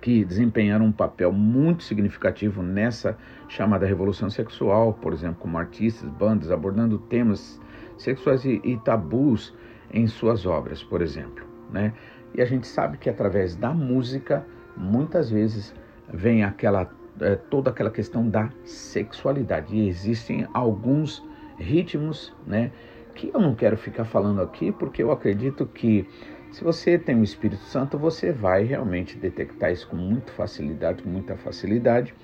que 0.00 0.24
desempenharam 0.24 0.86
um 0.86 0.92
papel 0.92 1.30
muito 1.30 1.84
significativo 1.84 2.62
nessa 2.62 3.16
chamada 3.48 3.86
revolução 3.86 4.30
sexual, 4.30 4.94
por 4.94 5.12
exemplo, 5.12 5.36
como 5.38 5.58
artistas, 5.58 6.08
bandas, 6.08 6.50
abordando 6.50 6.98
temas 6.98 7.60
sexuais 7.98 8.44
e, 8.44 8.60
e 8.64 8.76
tabus 8.78 9.54
em 9.92 10.06
suas 10.06 10.46
obras, 10.46 10.82
por 10.82 11.02
exemplo. 11.02 11.44
Né? 11.70 11.92
E 12.34 12.40
a 12.40 12.44
gente 12.44 12.66
sabe 12.66 12.98
que 12.98 13.10
através 13.10 13.54
da 13.54 13.72
música, 13.72 14.46
muitas 14.76 15.30
vezes 15.30 15.74
vem 16.12 16.44
aquela 16.44 16.90
é, 17.20 17.36
toda 17.36 17.70
aquela 17.70 17.90
questão 17.90 18.28
da 18.28 18.50
sexualidade. 18.64 19.76
E 19.76 19.88
existem 19.88 20.46
alguns 20.54 21.22
ritmos, 21.58 22.34
né, 22.46 22.72
que 23.14 23.30
eu 23.34 23.40
não 23.40 23.54
quero 23.54 23.76
ficar 23.76 24.04
falando 24.04 24.40
aqui, 24.40 24.72
porque 24.72 25.02
eu 25.02 25.12
acredito 25.12 25.66
que 25.66 26.08
se 26.50 26.64
você 26.64 26.98
tem 26.98 27.18
o 27.18 27.22
Espírito 27.22 27.62
Santo, 27.64 27.98
você 27.98 28.32
vai 28.32 28.64
realmente 28.64 29.16
detectar 29.18 29.70
isso 29.72 29.88
com 29.88 29.96
muita 29.96 30.32
facilidade, 30.32 31.02
com 31.02 31.10
muita 31.10 31.36
facilidade. 31.36 32.14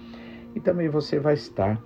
E 0.55 0.61
também 0.61 0.89
você 0.89 1.19
vai 1.19 1.35
estar, 1.35 1.81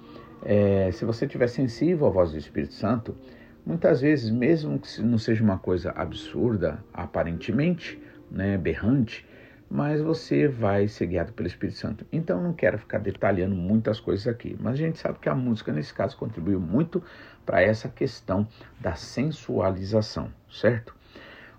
é, 0.44 0.90
se 0.92 1.04
você 1.04 1.24
estiver 1.24 1.48
sensível 1.48 2.06
à 2.06 2.10
voz 2.10 2.32
do 2.32 2.38
Espírito 2.38 2.74
Santo, 2.74 3.16
muitas 3.64 4.00
vezes, 4.00 4.31
mesmo 4.31 4.78
que 4.78 5.02
não 5.02 5.19
seja 5.19 5.42
uma 5.42 5.59
coisa 5.59 5.90
absurda, 5.92 6.83
aparentemente, 6.92 8.00
né, 8.31 8.57
berrante, 8.57 9.26
mas 9.71 10.02
você 10.02 10.47
vai 10.47 10.87
ser 10.87 11.07
guiado 11.07 11.33
pelo 11.33 11.49
Espírito 11.49 11.78
Santo. 11.78 12.07
Então 12.12 12.42
não 12.42 12.52
quero 12.52 12.78
ficar 12.78 12.99
detalhando 12.99 13.54
muitas 13.54 13.99
coisas 13.99 14.26
aqui, 14.26 14.54
mas 14.61 14.75
a 14.75 14.76
gente 14.76 14.99
sabe 14.99 15.19
que 15.19 15.28
a 15.28 15.35
música 15.35 15.73
nesse 15.73 15.95
caso 15.95 16.16
contribuiu 16.16 16.61
muito 16.61 17.02
para 17.47 17.62
essa 17.62 17.88
questão 17.88 18.47
da 18.78 18.95
sensualização, 18.95 20.31
certo? 20.50 20.95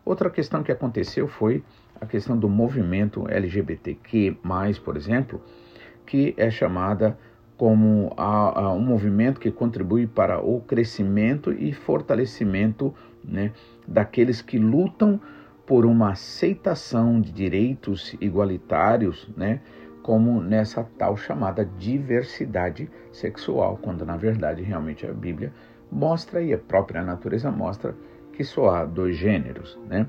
Outra 0.06 0.30
questão 0.30 0.62
que 0.62 0.72
aconteceu 0.72 1.28
foi 1.28 1.64
a 2.00 2.06
questão 2.06 2.38
do 2.38 2.48
movimento 2.48 3.28
LGBTQ+, 3.28 4.38
por 4.84 4.96
exemplo, 4.96 5.42
que 6.06 6.36
é 6.38 6.52
chamada 6.52 7.18
como 7.64 8.12
a, 8.18 8.60
a, 8.60 8.74
um 8.74 8.82
movimento 8.82 9.40
que 9.40 9.50
contribui 9.50 10.06
para 10.06 10.44
o 10.44 10.60
crescimento 10.60 11.54
e 11.54 11.72
fortalecimento 11.72 12.94
né, 13.24 13.54
daqueles 13.88 14.42
que 14.42 14.60
lutam 14.60 15.18
por 15.66 15.86
uma 15.86 16.12
aceitação 16.12 17.22
de 17.22 17.32
direitos 17.32 18.18
igualitários, 18.20 19.30
né, 19.38 19.62
como 20.02 20.42
nessa 20.42 20.84
tal 20.98 21.16
chamada 21.16 21.64
diversidade 21.64 22.92
sexual, 23.14 23.80
quando 23.82 24.06
na 24.06 24.18
verdade 24.18 24.62
realmente 24.62 25.08
a 25.08 25.14
Bíblia 25.14 25.54
mostra 25.90 26.42
e 26.42 26.54
a 26.54 26.58
própria 26.58 27.02
natureza 27.02 27.50
mostra 27.50 27.96
que 28.34 28.44
só 28.44 28.72
há 28.72 28.84
dois 28.84 29.16
gêneros, 29.16 29.80
né? 29.88 30.06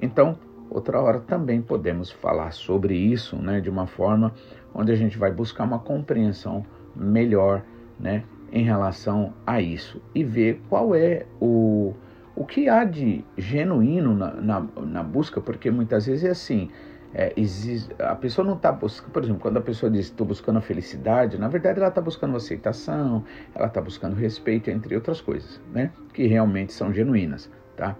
Então, 0.00 0.38
outra 0.70 1.00
hora 1.00 1.18
também 1.18 1.60
podemos 1.60 2.12
falar 2.12 2.52
sobre 2.52 2.94
isso, 2.94 3.34
né, 3.34 3.60
de 3.60 3.68
uma 3.68 3.88
forma 3.88 4.32
onde 4.72 4.92
a 4.92 4.96
gente 4.96 5.18
vai 5.18 5.32
buscar 5.32 5.64
uma 5.64 5.80
compreensão 5.80 6.64
melhor, 6.94 7.62
né, 7.98 8.24
em 8.52 8.64
relação 8.64 9.34
a 9.46 9.60
isso 9.60 10.00
e 10.14 10.22
ver 10.22 10.60
qual 10.68 10.94
é 10.94 11.26
o 11.40 11.94
o 12.36 12.44
que 12.44 12.68
há 12.68 12.84
de 12.84 13.24
genuíno 13.38 14.12
na, 14.14 14.32
na, 14.34 14.60
na 14.60 15.02
busca, 15.04 15.40
porque 15.40 15.70
muitas 15.70 16.06
vezes 16.06 16.24
é 16.24 16.30
assim, 16.30 16.68
é, 17.14 17.32
existe, 17.36 17.94
a 18.00 18.14
pessoa 18.16 18.44
não 18.44 18.54
está 18.54 18.72
buscando, 18.72 19.12
por 19.12 19.22
exemplo, 19.22 19.40
quando 19.40 19.56
a 19.56 19.60
pessoa 19.60 19.90
diz 19.90 20.06
estou 20.06 20.26
buscando 20.26 20.58
a 20.58 20.60
felicidade, 20.60 21.38
na 21.38 21.46
verdade 21.46 21.78
ela 21.78 21.88
está 21.88 22.00
buscando 22.00 22.36
aceitação, 22.36 23.24
ela 23.54 23.68
está 23.68 23.80
buscando 23.80 24.14
respeito, 24.14 24.68
entre 24.68 24.96
outras 24.96 25.20
coisas, 25.20 25.60
né? 25.72 25.92
Que 26.12 26.26
realmente 26.26 26.72
são 26.72 26.92
genuínas, 26.92 27.48
tá? 27.76 27.96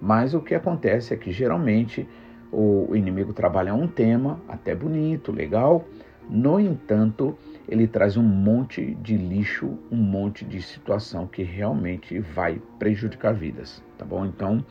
Mas 0.00 0.34
o 0.34 0.40
que 0.42 0.54
acontece 0.54 1.14
é 1.14 1.16
que 1.16 1.32
geralmente 1.32 2.06
o, 2.52 2.88
o 2.90 2.96
inimigo 2.96 3.32
trabalha 3.32 3.72
um 3.74 3.88
tema 3.88 4.38
até 4.46 4.74
bonito, 4.74 5.32
legal, 5.32 5.86
no 6.28 6.60
entanto, 6.60 7.38
ele 7.68 7.86
traz 7.86 8.16
um 8.16 8.22
monte 8.22 8.94
de 8.96 9.16
lixo, 9.16 9.78
um 9.90 9.96
monte 9.96 10.44
de 10.44 10.62
situação 10.62 11.26
que 11.26 11.42
realmente 11.42 12.18
vai 12.18 12.60
prejudicar 12.78 13.34
vidas, 13.34 13.82
tá 13.98 14.04
bom? 14.04 14.24
Então, 14.24 14.64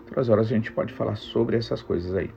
outras 0.00 0.28
horas 0.28 0.46
a 0.46 0.54
gente 0.54 0.72
pode 0.72 0.92
falar 0.92 1.14
sobre 1.14 1.56
essas 1.56 1.80
coisas 1.80 2.14
aí. 2.14 2.30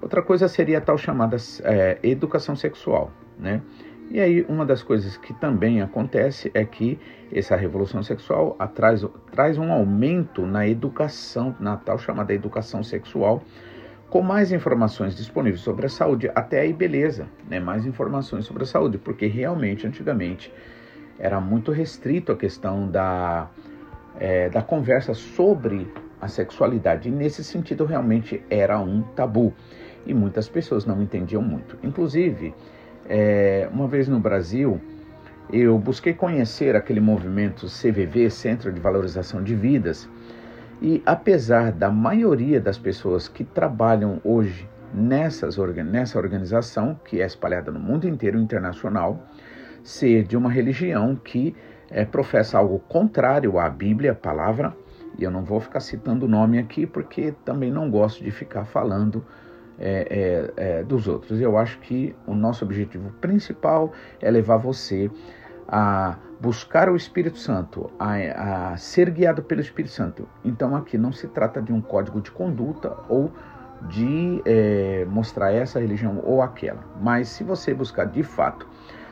Outra 0.00 0.20
coisa 0.20 0.48
seria 0.48 0.78
a 0.78 0.80
tal 0.80 0.98
chamada 0.98 1.36
é, 1.62 1.98
educação 2.02 2.54
sexual, 2.54 3.10
né? 3.38 3.62
E 4.10 4.20
aí 4.20 4.44
uma 4.46 4.66
das 4.66 4.82
coisas 4.82 5.16
que 5.16 5.32
também 5.32 5.80
acontece 5.80 6.50
é 6.52 6.64
que 6.64 6.98
essa 7.32 7.56
revolução 7.56 8.02
sexual 8.02 8.58
traz 8.74 9.56
um 9.56 9.72
aumento 9.72 10.44
na 10.44 10.68
educação, 10.68 11.56
na 11.58 11.78
tal 11.78 11.98
chamada 11.98 12.34
educação 12.34 12.82
sexual, 12.82 13.42
com 14.12 14.20
mais 14.20 14.52
informações 14.52 15.16
disponíveis 15.16 15.62
sobre 15.62 15.86
a 15.86 15.88
saúde, 15.88 16.30
até 16.34 16.60
aí 16.60 16.74
beleza, 16.74 17.26
né? 17.48 17.58
Mais 17.58 17.86
informações 17.86 18.44
sobre 18.44 18.64
a 18.64 18.66
saúde, 18.66 18.98
porque 18.98 19.26
realmente 19.26 19.86
antigamente 19.86 20.52
era 21.18 21.40
muito 21.40 21.72
restrito 21.72 22.30
a 22.30 22.36
questão 22.36 22.86
da, 22.90 23.48
é, 24.20 24.50
da 24.50 24.60
conversa 24.60 25.14
sobre 25.14 25.90
a 26.20 26.28
sexualidade. 26.28 27.08
E 27.08 27.10
nesse 27.10 27.42
sentido 27.42 27.86
realmente 27.86 28.44
era 28.50 28.78
um 28.78 29.00
tabu 29.00 29.54
e 30.04 30.12
muitas 30.12 30.46
pessoas 30.46 30.84
não 30.84 31.00
entendiam 31.00 31.40
muito. 31.40 31.78
Inclusive, 31.82 32.54
é, 33.08 33.66
uma 33.72 33.88
vez 33.88 34.08
no 34.08 34.20
Brasil, 34.20 34.78
eu 35.50 35.78
busquei 35.78 36.12
conhecer 36.12 36.76
aquele 36.76 37.00
movimento 37.00 37.64
CVV, 37.64 38.28
Centro 38.28 38.70
de 38.70 38.78
Valorização 38.78 39.42
de 39.42 39.54
Vidas, 39.54 40.06
e 40.82 41.00
apesar 41.06 41.70
da 41.70 41.88
maioria 41.88 42.60
das 42.60 42.76
pessoas 42.76 43.28
que 43.28 43.44
trabalham 43.44 44.20
hoje 44.24 44.68
nessas, 44.92 45.56
nessa 45.56 46.18
organização, 46.18 46.98
que 47.04 47.22
é 47.22 47.24
espalhada 47.24 47.70
no 47.70 47.78
mundo 47.78 48.08
inteiro, 48.08 48.36
internacional, 48.36 49.24
ser 49.84 50.24
de 50.24 50.36
uma 50.36 50.50
religião 50.50 51.14
que 51.14 51.54
é, 51.88 52.04
professa 52.04 52.58
algo 52.58 52.80
contrário 52.80 53.60
à 53.60 53.70
Bíblia, 53.70 54.10
a 54.10 54.14
palavra, 54.14 54.76
e 55.16 55.22
eu 55.22 55.30
não 55.30 55.44
vou 55.44 55.60
ficar 55.60 55.78
citando 55.78 56.26
o 56.26 56.28
nome 56.28 56.58
aqui 56.58 56.84
porque 56.84 57.32
também 57.44 57.70
não 57.70 57.88
gosto 57.88 58.24
de 58.24 58.32
ficar 58.32 58.64
falando 58.64 59.24
é, 59.78 60.52
é, 60.56 60.82
dos 60.82 61.06
outros. 61.06 61.40
Eu 61.40 61.56
acho 61.56 61.78
que 61.78 62.12
o 62.26 62.34
nosso 62.34 62.64
objetivo 62.64 63.10
principal 63.20 63.92
é 64.20 64.28
levar 64.30 64.56
você 64.56 65.08
a 65.68 66.16
buscar 66.40 66.88
o 66.88 66.96
Espírito 66.96 67.38
Santo, 67.38 67.90
a, 67.98 68.72
a, 68.72 68.76
ser 68.76 69.10
guiado 69.10 69.42
pelo 69.42 69.60
Espírito 69.60 69.92
Santo. 69.92 70.28
Então 70.44 70.74
aqui 70.74 70.98
não 70.98 71.12
se 71.12 71.28
trata 71.28 71.62
de 71.62 71.72
um 71.72 71.80
código 71.80 72.20
de 72.20 72.30
conduta 72.30 72.96
ou 73.08 73.32
de 73.88 74.42
é, 74.44 75.04
mostrar 75.08 75.52
essa 75.52 75.80
religião 75.80 76.20
ou 76.24 76.42
aquela. 76.42 76.84
Mas 77.00 77.28
se 77.28 77.44
você 77.44 77.72
buscar 77.72 78.06
de 78.06 78.22
fato 78.22 78.66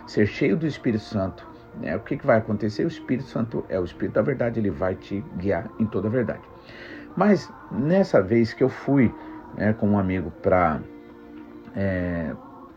ser 0.07 0.27
cheio 0.27 0.57
do 0.57 0.67
Espírito 0.67 1.05
Santo, 1.05 1.47
né, 1.81 1.97
o 1.97 2.01
que, 2.01 2.17
que 2.17 2.27
vai 2.27 2.39
acontecer? 2.39 2.85
O 2.85 2.89
Espírito 2.89 3.29
Santo 3.29 3.65
é 3.69 3.79
o 3.79 3.85
Espírito 3.85 4.15
da 4.15 4.23
verdade, 4.23 4.59
ele 4.59 4.71
vai 4.71 4.95
te 4.95 5.25
guiar 5.37 5.71
em 5.79 5.87
toda 5.87 6.09
a 6.09 6.11
verdade. 6.11 6.43
Mas 7.17 7.53
nessa 7.71 8.21
vez 8.21 8.53
que 8.53 8.63
eu 8.63 8.69
fui 8.69 9.13
né, 9.57 9.73
com 9.73 9.91
um 9.91 9.99
amigo 9.99 10.31
para. 10.43 10.81
É, 11.75 12.33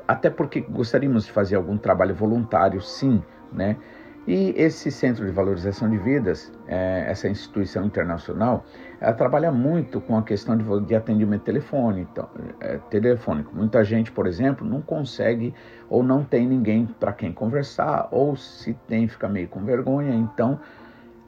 até 0.08 0.30
porque 0.30 0.62
gostaríamos 0.62 1.26
de 1.26 1.32
fazer 1.32 1.56
algum 1.56 1.78
trabalho 1.78 2.14
voluntário, 2.14 2.82
sim, 2.82 3.24
né? 3.54 3.78
E 4.26 4.54
esse 4.56 4.90
Centro 4.90 5.26
de 5.26 5.32
Valorização 5.32 5.90
de 5.90 5.98
Vidas, 5.98 6.50
é, 6.66 7.06
essa 7.08 7.28
instituição 7.28 7.86
internacional, 7.86 8.66
ela 9.02 9.12
trabalha 9.12 9.52
muito 9.52 10.00
com 10.00 10.18
a 10.18 10.24
questão 10.24 10.56
de, 10.56 10.64
de 10.86 10.96
atendimento 10.96 11.42
telefone, 11.42 12.08
então, 12.10 12.30
é, 12.62 12.78
telefônico. 12.90 13.54
Muita 13.54 13.84
gente, 13.84 14.14
por 14.14 14.26
exemplo, 14.26 14.66
não 14.66 14.82
consegue 14.82 15.54
ou 15.90 16.02
não 16.02 16.24
tem 16.24 16.48
ninguém 16.48 16.86
para 17.00 17.12
quem 17.12 17.34
conversar, 17.34 18.08
ou 18.12 18.38
se 18.38 18.74
tem, 18.88 19.10
fica 19.10 19.28
meio 19.28 19.50
com 19.50 19.60
vergonha. 19.66 20.16
Então, 20.16 20.58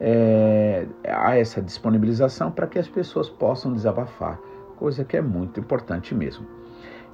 é, 0.00 0.86
há 1.06 1.36
essa 1.36 1.60
disponibilização 1.60 2.50
para 2.50 2.66
que 2.66 2.78
as 2.78 2.88
pessoas 2.88 3.28
possam 3.28 3.74
desabafar 3.74 4.38
coisa 4.76 5.04
que 5.04 5.16
é 5.16 5.22
muito 5.22 5.58
importante 5.58 6.14
mesmo. 6.14 6.46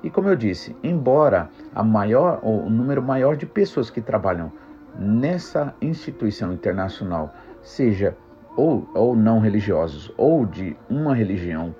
E 0.03 0.11
como 0.11 0.29
eu 0.29 0.37
disse, 0.37 0.77
embora 0.83 1.49
maior, 1.85 2.41
o 2.43 2.69
número 2.69 3.01
maior 3.01 3.37
de 3.37 3.47
pessoas 3.47 3.89
que 3.89 4.01
trabalham 4.01 4.53
nessa 4.99 5.75
instituição 5.81 6.53
internacional 6.53 7.35
seja 7.63 8.17
ou, 8.57 8.89
ou 8.95 9.17
não 9.17 9.39
religiosos 9.39 10.13
ou 10.17 10.45
de 10.45 10.77
uma 10.89 11.15
religião 11.15 11.75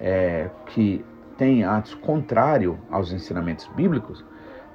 é, 0.00 0.50
que 0.66 1.04
tem 1.36 1.64
atos 1.64 1.94
contrários 1.94 2.76
aos 2.90 3.12
ensinamentos 3.12 3.68
bíblicos, 3.74 4.24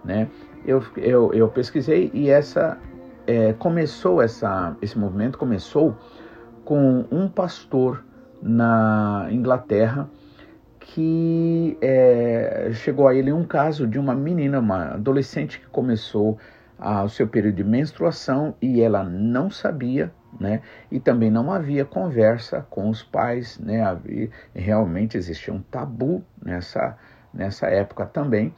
né? 0.03 0.29
Eu, 0.65 0.81
eu, 0.95 1.33
eu 1.33 1.49
pesquisei 1.49 2.09
e 2.13 2.29
essa 2.29 2.77
é, 3.27 3.53
começou 3.53 4.21
essa 4.21 4.75
esse 4.81 4.97
movimento 4.97 5.37
começou 5.37 5.95
com 6.63 7.05
um 7.11 7.27
pastor 7.27 8.03
na 8.41 9.27
Inglaterra 9.29 10.09
que 10.79 11.77
é, 11.81 12.69
chegou 12.73 13.07
a 13.07 13.15
ele 13.15 13.31
um 13.31 13.45
caso 13.45 13.87
de 13.87 13.97
uma 13.97 14.13
menina, 14.13 14.59
uma 14.59 14.93
adolescente 14.93 15.59
que 15.59 15.67
começou 15.67 16.37
o 17.03 17.09
seu 17.09 17.27
período 17.27 17.55
de 17.55 17.63
menstruação 17.63 18.55
e 18.61 18.81
ela 18.81 19.03
não 19.03 19.49
sabia, 19.49 20.11
né? 20.39 20.61
E 20.91 20.99
também 20.99 21.31
não 21.31 21.51
havia 21.51 21.85
conversa 21.85 22.65
com 22.69 22.89
os 22.89 23.01
pais, 23.01 23.57
né? 23.59 23.81
Havia, 23.81 24.29
realmente 24.53 25.17
existia 25.17 25.53
um 25.53 25.61
tabu 25.61 26.23
nessa, 26.43 26.97
nessa 27.33 27.67
época 27.67 28.05
também. 28.05 28.53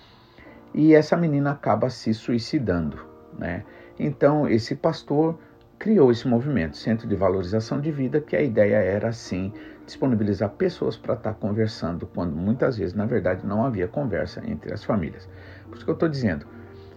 e 0.74 0.94
essa 0.94 1.16
menina 1.16 1.52
acaba 1.52 1.90
se 1.90 2.14
suicidando, 2.14 3.06
né? 3.38 3.64
Então 4.00 4.48
esse 4.48 4.76
pastor 4.76 5.40
criou 5.78 6.12
esse 6.12 6.28
movimento, 6.28 6.78
Centro 6.78 7.08
de 7.08 7.16
Valorização 7.16 7.80
de 7.80 7.92
Vida, 7.92 8.20
que 8.20 8.36
a 8.36 8.42
ideia 8.42 8.78
era 8.78 9.10
assim 9.10 9.54
disponibilizar 9.86 10.50
pessoas 10.50 10.98
para 10.98 11.14
estar 11.14 11.34
tá 11.34 11.40
conversando, 11.40 12.08
quando 12.08 12.36
muitas 12.36 12.78
vezes, 12.78 12.96
na 12.96 13.06
verdade, 13.06 13.46
não 13.46 13.64
havia 13.64 13.88
conversa 13.88 14.42
entre 14.46 14.74
as 14.74 14.84
famílias. 14.84 15.30
Por 15.66 15.76
isso 15.76 15.86
que 15.86 15.92
eu 15.92 15.96
estou 15.96 16.10
dizendo, 16.10 16.48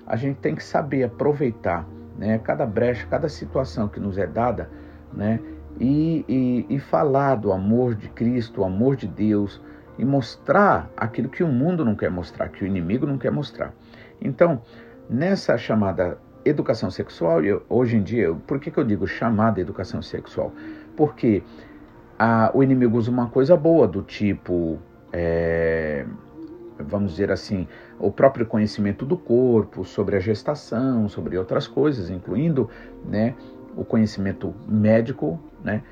a 0.09 0.17
gente 0.17 0.39
tem 0.39 0.55
que 0.55 0.65
saber 0.65 1.05
aproveitar 1.05 1.87
né, 2.17 2.39
cada 2.39 2.65
brecha, 2.65 3.07
cada 3.09 3.29
situação 3.29 3.87
que 3.87 4.01
nos 4.01 4.17
é 4.17 4.27
dada, 4.27 4.71
né, 5.13 5.39
e, 5.79 6.25
e, 6.27 6.67
e 6.69 6.79
falar 6.81 7.37
do 7.37 7.53
amor 7.53 7.95
de 7.95 8.09
Cristo, 8.09 8.63
o 8.63 8.65
amor 8.65 8.97
de 8.97 9.07
Deus, 9.07 9.61
e 9.99 10.05
mostrar 10.05 10.91
aquilo 10.97 11.29
que 11.29 11.45
o 11.45 11.49
mundo 11.49 11.85
não 11.85 11.95
quer 11.95 12.11
mostrar, 12.11 12.49
que 12.49 12.65
o 12.65 12.67
inimigo 12.67 13.07
não 13.07 13.19
quer 13.19 13.31
mostrar. 13.31 13.73
Então, 14.21 14.63
nessa 15.09 15.57
chamada 15.59 16.19
educação 16.45 16.91
sexual, 16.91 17.45
eu, 17.45 17.63
hoje 17.69 17.97
em 17.97 18.03
dia, 18.03 18.35
por 18.47 18.59
que, 18.59 18.71
que 18.71 18.79
eu 18.79 18.85
digo 18.85 19.07
chamada 19.07 19.61
educação 19.61 20.01
sexual? 20.01 20.53
Porque 20.97 21.43
a, 22.19 22.51
o 22.55 22.63
inimigo 22.63 22.97
usa 22.97 23.11
uma 23.11 23.29
coisa 23.29 23.57
boa, 23.57 23.87
do 23.87 24.03
tipo, 24.03 24.79
é, 25.13 26.07
vamos 26.79 27.13
dizer 27.13 27.31
assim, 27.31 27.67
o 27.99 28.11
próprio 28.11 28.47
conhecimento 28.47 29.05
do 29.05 29.17
corpo, 29.17 29.85
sobre 29.85 30.17
a 30.17 30.21
gestação, 30.21 31.09
sobre 31.09 31.37
outras 31.37 31.67
coisas, 31.67 32.11
incluindo 32.11 32.69
né, 33.05 33.35
o 33.77 33.85
conhecimento 33.85 34.55
médico, 34.67 35.39
né, 35.63 35.83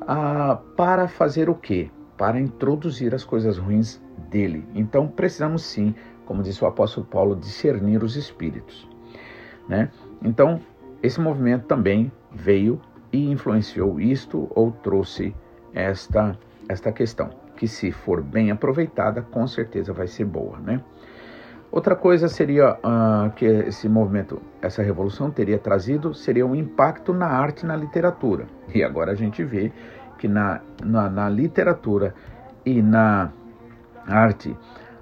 a, 0.00 0.56
para 0.76 1.08
fazer 1.08 1.48
o 1.48 1.54
quê? 1.54 1.90
Para 2.16 2.40
introduzir 2.40 3.14
as 3.14 3.24
coisas 3.24 3.58
ruins 3.58 4.00
dele. 4.30 4.66
Então 4.74 5.06
precisamos 5.06 5.62
sim, 5.62 5.94
como 6.24 6.42
disse 6.42 6.62
o 6.64 6.66
apóstolo 6.66 7.06
Paulo, 7.06 7.36
discernir 7.36 8.02
os 8.02 8.16
espíritos. 8.16 8.88
Né? 9.68 9.90
Então, 10.22 10.60
esse 11.02 11.20
movimento 11.20 11.66
também 11.66 12.10
veio 12.32 12.80
e 13.12 13.30
influenciou 13.30 14.00
isto 14.00 14.48
ou 14.54 14.72
trouxe 14.72 15.34
esta, 15.72 16.38
esta 16.68 16.90
questão, 16.92 17.30
que 17.56 17.66
se 17.66 17.90
for 17.90 18.22
bem 18.22 18.50
aproveitada, 18.50 19.22
com 19.22 19.46
certeza 19.46 19.92
vai 19.92 20.06
ser 20.06 20.24
boa. 20.24 20.58
Né? 20.58 20.80
Outra 21.70 21.96
coisa 21.96 22.28
seria 22.28 22.74
uh, 22.74 23.30
que 23.34 23.44
esse 23.44 23.88
movimento, 23.88 24.40
essa 24.62 24.82
revolução 24.82 25.30
teria 25.30 25.58
trazido, 25.58 26.14
seria 26.14 26.46
um 26.46 26.54
impacto 26.54 27.12
na 27.12 27.26
arte 27.26 27.64
e 27.64 27.66
na 27.66 27.76
literatura. 27.76 28.46
E 28.74 28.82
agora 28.82 29.12
a 29.12 29.14
gente 29.14 29.42
vê 29.42 29.72
que 30.18 30.28
na, 30.28 30.60
na, 30.84 31.10
na 31.10 31.28
literatura 31.28 32.14
e 32.64 32.80
na 32.80 33.30
arte 34.06 34.56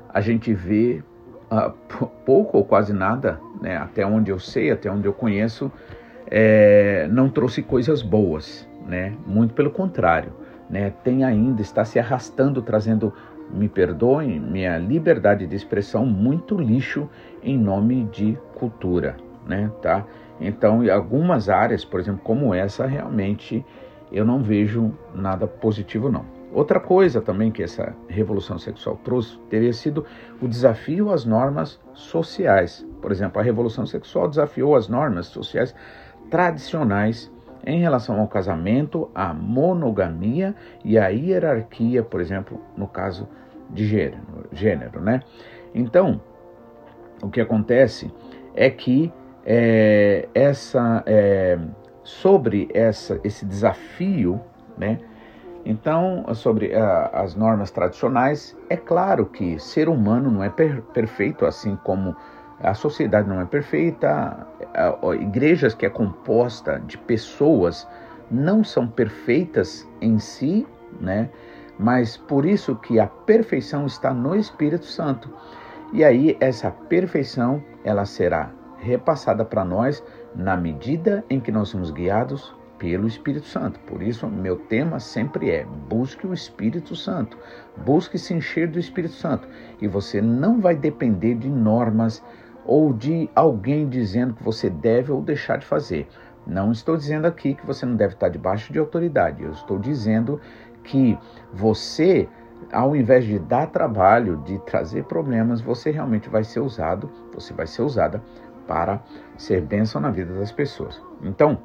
a 0.09 0.21
gente 0.21 0.53
vê 0.55 1.03
uh, 1.51 1.71
pouco 2.25 2.59
ou 2.59 2.65
quase 2.65 2.93
nada, 2.93 3.41
né, 3.61 3.77
até 3.77 4.07
onde 4.07 4.31
eu 4.31 4.39
sei, 4.39 4.71
até 4.71 4.91
onde 4.91 5.07
eu 5.07 5.13
conheço, 5.13 5.71
é, 6.31 7.07
não 7.11 7.29
trouxe 7.29 7.63
coisas 7.63 8.03
boas, 8.03 8.69
né? 8.87 9.15
Muito 9.27 9.55
pelo 9.55 9.71
contrário, 9.71 10.33
né? 10.69 10.91
Tem 11.03 11.25
ainda 11.25 11.63
está 11.63 11.85
se 11.85 11.99
arrastando, 11.99 12.63
trazendo, 12.63 13.13
me 13.51 13.69
perdoem, 13.69 14.41
minha 14.41 14.79
liberdade 14.79 15.47
de 15.47 15.55
expressão 15.55 16.07
muito 16.07 16.57
lixo 16.57 17.09
em 17.43 17.59
nome 17.59 18.05
de 18.05 18.39
cultura, 18.55 19.17
né? 19.47 19.71
Tá? 19.83 20.05
Então, 20.41 20.83
em 20.83 20.91
algumas 20.91 21.49
áreas, 21.49 21.85
por 21.85 22.01
exemplo, 22.01 22.23
como 22.25 22.55
essa, 22.55 22.87
realmente 22.87 23.65
eu 24.11 24.25
não 24.25 24.43
vejo 24.43 24.93
nada 25.15 25.47
positivo 25.47 26.11
não. 26.11 26.25
Outra 26.53 26.79
coisa 26.79 27.21
também 27.21 27.51
que 27.51 27.65
essa 27.65 27.93
revolução 28.07 28.59
sexual 28.61 28.97
trouxe 29.03 29.37
teria 29.51 29.73
sido 29.73 30.07
o 30.41 30.47
desafio 30.47 31.11
às 31.11 31.25
normas 31.25 31.81
sociais. 31.93 32.87
Por 33.03 33.11
exemplo, 33.11 33.41
a 33.41 33.45
revolução 33.45 33.85
sexual 33.85 34.29
desafiou 34.29 34.77
as 34.77 34.89
normas 34.89 35.27
sociais 35.27 35.75
tradicionais 36.31 37.31
em 37.67 37.81
relação 37.81 38.21
ao 38.21 38.29
casamento, 38.29 39.11
à 39.15 39.33
monogamia 39.33 40.55
e 40.85 40.99
à 40.99 41.09
hierarquia, 41.09 42.03
por 42.03 42.21
exemplo, 42.21 42.61
no 42.77 42.87
caso 42.87 43.29
de 43.71 43.87
gênero, 43.87 44.23
gênero 44.53 45.01
né? 45.01 45.23
Então, 45.75 46.21
o 47.23 47.29
que 47.29 47.41
acontece 47.41 48.13
é 48.55 48.71
que 48.71 49.13
é, 49.45 50.29
essa 50.35 51.03
é, 51.07 51.59
sobre 52.03 52.69
essa, 52.73 53.19
esse 53.25 53.45
desafio, 53.45 54.41
né? 54.77 54.99
Então, 55.65 56.27
sobre 56.35 56.77
uh, 56.77 57.09
as 57.15 57.35
normas 57.35 57.71
tradicionais, 57.71 58.57
é 58.69 58.77
claro 58.77 59.25
que 59.25 59.59
ser 59.59 59.89
humano 59.89 60.31
não 60.31 60.45
é 60.45 60.51
per 60.51 60.83
perfeito, 60.93 61.47
assim 61.47 61.75
como 61.83 62.15
a 62.61 62.75
sociedade 62.75 63.29
não 63.29 63.41
é 63.41 63.47
perfeita, 63.47 64.47
igrejas 65.21 65.75
que 65.75 65.87
é 65.87 65.91
composta 65.91 66.81
de 66.87 66.99
pessoas 66.99 67.87
não 68.31 68.65
são 68.65 68.87
perfeitas 68.87 69.89
em 70.01 70.19
si, 70.19 70.67
né? 71.01 71.31
Mas 71.79 72.17
por 72.17 72.45
isso 72.47 72.77
que 72.77 73.01
a 73.01 73.07
perfeição 73.07 73.87
está 73.87 74.13
no 74.13 74.35
Espírito 74.35 74.87
Santo. 74.87 75.29
E 75.93 76.05
aí 76.05 76.37
essa 76.41 76.71
perfeição, 76.71 77.63
ela 77.85 78.05
será 78.05 78.51
repassada 78.79 79.45
para 79.45 79.65
nós 79.65 80.03
na 80.35 80.57
medida 80.57 81.25
em 81.31 81.41
que 81.41 81.53
nós 81.53 81.69
somos 81.69 81.91
guiados 81.91 82.55
pelo 82.79 83.07
Espírito 83.07 83.47
Santo. 83.47 83.79
Por 83.81 84.03
isso, 84.03 84.27
meu 84.29 84.57
tema 84.57 85.01
sempre 85.01 85.51
é: 85.51 85.65
busque 85.89 86.27
o 86.27 86.35
Espírito 86.35 86.95
Santo, 86.95 87.39
busque 87.85 88.19
se 88.19 88.35
encher 88.35 88.69
do 88.69 88.79
Espírito 88.79 89.15
Santo. 89.15 89.49
E 89.81 89.89
você 89.89 90.21
não 90.21 90.61
vai 90.61 90.77
depender 90.77 91.35
de 91.35 91.49
normas 91.49 92.23
ou 92.65 92.93
de 92.93 93.31
alguém 93.35 93.89
dizendo 93.89 94.35
que 94.35 94.43
você 94.43 94.71
deve 94.71 95.13
ou 95.13 95.21
deixar 95.21 95.59
de 95.59 95.67
fazer. 95.67 96.09
Não 96.47 96.73
estou 96.73 96.97
dizendo 96.97 97.27
aqui 97.27 97.55
que 97.55 97.67
você 97.67 97.87
não 97.87 97.97
deve 97.97 98.15
estar 98.15 98.29
debaixo 98.29 98.73
de 98.73 98.79
autoridade, 98.79 99.43
eu 99.43 99.51
estou 99.51 99.79
dizendo 99.79 100.41
que 100.83 101.19
você, 101.53 102.29
ao 102.71 102.95
invés 102.95 103.25
de 103.25 103.39
dar 103.39 103.67
trabalho, 103.69 104.37
de 104.45 104.59
trazer 104.61 105.05
problemas, 105.05 105.61
você 105.61 105.91
realmente 105.91 106.29
vai 106.29 106.45
ser 106.45 106.61
usado, 106.61 107.11
você 107.33 107.55
vai 107.55 107.67
ser 107.67 107.83
usada 107.83 108.23
para 108.67 109.03
ser 109.37 109.63
bênção 109.63 110.01
na 110.01 110.11
vida 110.11 110.35
das 110.35 110.53
pessoas. 110.53 111.01
Então, 111.23 111.59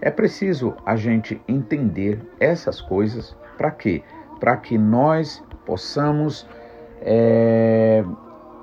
é 0.00 0.10
preciso 0.10 0.74
a 0.84 0.96
gente 0.96 1.40
entender 1.46 2.20
essas 2.40 2.80
coisas 2.80 3.36
para 3.56 3.70
quê? 3.70 4.02
Para 4.40 4.56
que 4.56 4.76
nós 4.76 5.42
possamos 5.64 6.46
é, 7.00 8.04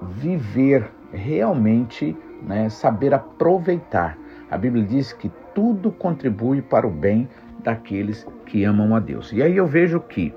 viver 0.01 0.89
realmente, 1.11 2.15
né, 2.41 2.69
saber 2.69 3.13
aproveitar. 3.13 4.17
A 4.49 4.57
Bíblia 4.57 4.83
diz 4.83 5.13
que 5.13 5.31
tudo 5.53 5.91
contribui 5.91 6.61
para 6.61 6.87
o 6.87 6.91
bem 6.91 7.27
daqueles 7.63 8.25
que 8.45 8.63
amam 8.63 8.95
a 8.95 8.99
Deus. 8.99 9.31
E 9.31 9.41
aí 9.41 9.55
eu 9.55 9.67
vejo 9.67 9.99
que, 9.99 10.33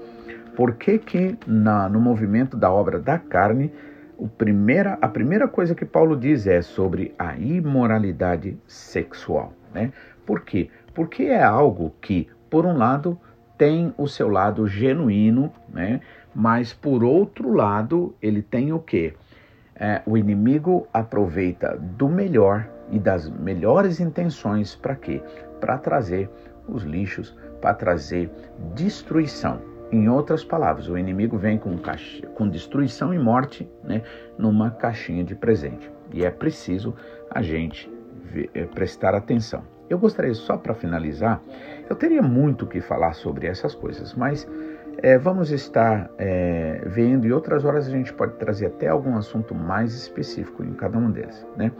por 0.56 0.74
que 0.74 0.98
que 0.98 1.38
na, 1.46 1.88
no 1.88 2.00
movimento 2.00 2.56
da 2.56 2.70
obra 2.70 2.98
da 2.98 3.18
carne, 3.18 3.72
o 4.16 4.28
primeira, 4.28 4.98
a 5.00 5.08
primeira 5.08 5.48
coisa 5.48 5.74
que 5.74 5.84
Paulo 5.84 6.16
diz 6.16 6.46
é 6.46 6.62
sobre 6.62 7.14
a 7.18 7.36
imoralidade 7.36 8.56
sexual. 8.66 9.52
Né? 9.72 9.92
Por 10.24 10.42
quê? 10.42 10.70
Porque 10.94 11.24
é 11.24 11.42
algo 11.42 11.92
que, 12.00 12.28
por 12.48 12.64
um 12.64 12.76
lado, 12.76 13.18
tem 13.58 13.92
o 13.96 14.06
seu 14.06 14.28
lado 14.28 14.66
genuíno, 14.66 15.52
né? 15.72 16.00
mas 16.34 16.72
por 16.72 17.04
outro 17.04 17.52
lado, 17.52 18.14
ele 18.20 18.42
tem 18.42 18.72
o 18.72 18.78
quê? 18.78 19.14
É, 19.76 20.02
o 20.06 20.16
inimigo 20.16 20.86
aproveita 20.92 21.76
do 21.76 22.08
melhor 22.08 22.68
e 22.90 22.98
das 22.98 23.28
melhores 23.28 24.00
intenções 24.00 24.74
para 24.74 24.94
quê? 24.94 25.22
Para 25.60 25.78
trazer 25.78 26.30
os 26.68 26.82
lixos, 26.84 27.36
para 27.60 27.74
trazer 27.74 28.30
destruição. 28.74 29.60
Em 29.90 30.08
outras 30.08 30.44
palavras, 30.44 30.88
o 30.88 30.98
inimigo 30.98 31.36
vem 31.36 31.58
com, 31.58 31.76
caixa, 31.78 32.26
com 32.28 32.48
destruição 32.48 33.12
e 33.12 33.18
morte 33.18 33.68
né, 33.82 34.02
numa 34.38 34.70
caixinha 34.70 35.22
de 35.22 35.34
presente. 35.34 35.90
E 36.12 36.24
é 36.24 36.30
preciso 36.30 36.94
a 37.30 37.42
gente 37.42 37.90
ver, 38.24 38.50
é, 38.54 38.64
prestar 38.64 39.14
atenção. 39.14 39.62
Eu 39.88 39.98
gostaria 39.98 40.34
só 40.34 40.56
para 40.56 40.74
finalizar, 40.74 41.42
eu 41.88 41.94
teria 41.94 42.22
muito 42.22 42.66
que 42.66 42.80
falar 42.80 43.12
sobre 43.12 43.46
essas 43.46 43.74
coisas, 43.74 44.14
mas 44.14 44.48
é, 45.02 45.18
vamos 45.18 45.50
estar 45.50 46.10
é, 46.18 46.82
vendo 46.86 47.26
e 47.26 47.32
outras 47.32 47.64
horas 47.64 47.86
a 47.86 47.90
gente 47.90 48.12
pode 48.12 48.34
trazer 48.34 48.66
até 48.66 48.88
algum 48.88 49.16
assunto 49.16 49.54
mais 49.54 49.94
específico 49.94 50.62
em 50.62 50.72
cada 50.74 50.98
um 50.98 51.10
deles, 51.10 51.46
né? 51.56 51.70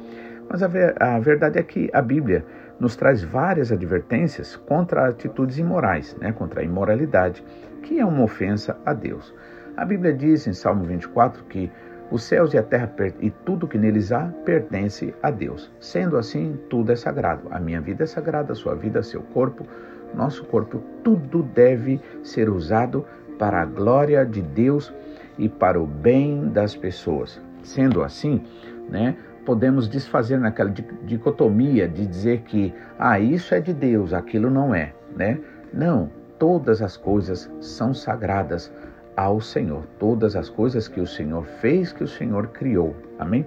Mas 0.48 0.62
a, 0.62 0.68
ver, 0.68 0.94
a 1.02 1.18
verdade 1.18 1.58
é 1.58 1.62
que 1.62 1.90
a 1.92 2.02
Bíblia 2.02 2.44
nos 2.78 2.96
traz 2.96 3.22
várias 3.22 3.72
advertências 3.72 4.56
contra 4.56 5.08
atitudes 5.08 5.58
imorais, 5.58 6.16
né? 6.20 6.32
contra 6.32 6.60
a 6.60 6.64
imoralidade, 6.64 7.44
que 7.82 7.98
é 7.98 8.04
uma 8.04 8.22
ofensa 8.22 8.76
a 8.84 8.92
Deus. 8.92 9.34
A 9.76 9.84
Bíblia 9.84 10.12
diz 10.12 10.46
em 10.46 10.52
Salmo 10.52 10.84
24 10.84 11.44
que 11.44 11.70
os 12.10 12.22
céus 12.22 12.52
e 12.52 12.58
a 12.58 12.62
terra 12.62 12.92
e 13.20 13.30
tudo 13.30 13.66
que 13.66 13.78
neles 13.78 14.12
há 14.12 14.26
pertence 14.44 15.14
a 15.22 15.30
Deus. 15.30 15.72
Sendo 15.80 16.16
assim, 16.16 16.58
tudo 16.68 16.92
é 16.92 16.96
sagrado. 16.96 17.48
A 17.50 17.58
minha 17.58 17.80
vida 17.80 18.04
é 18.04 18.06
sagrada, 18.06 18.52
a 18.52 18.54
sua 18.54 18.74
vida, 18.74 19.02
seu 19.02 19.22
corpo, 19.22 19.66
nosso 20.14 20.44
corpo, 20.44 20.80
tudo 21.02 21.42
deve 21.42 22.00
ser 22.22 22.48
usado 22.48 23.04
para 23.38 23.62
a 23.62 23.64
glória 23.64 24.24
de 24.24 24.40
Deus 24.40 24.92
e 25.38 25.48
para 25.48 25.80
o 25.80 25.86
bem 25.86 26.48
das 26.48 26.76
pessoas. 26.76 27.40
Sendo 27.62 28.02
assim, 28.02 28.42
né, 28.88 29.16
podemos 29.44 29.88
desfazer 29.88 30.38
naquela 30.38 30.70
dicotomia 30.70 31.88
de 31.88 32.06
dizer 32.06 32.40
que 32.42 32.72
ah, 32.98 33.18
isso 33.18 33.54
é 33.54 33.60
de 33.60 33.72
Deus, 33.72 34.12
aquilo 34.12 34.50
não 34.50 34.74
é, 34.74 34.92
né? 35.16 35.38
Não, 35.72 36.10
todas 36.38 36.80
as 36.80 36.96
coisas 36.96 37.50
são 37.60 37.92
sagradas 37.92 38.72
ao 39.16 39.40
Senhor, 39.40 39.84
todas 39.98 40.36
as 40.36 40.48
coisas 40.48 40.88
que 40.88 41.00
o 41.00 41.06
Senhor 41.06 41.44
fez, 41.60 41.92
que 41.92 42.04
o 42.04 42.08
Senhor 42.08 42.48
criou. 42.48 42.94
Amém? 43.18 43.46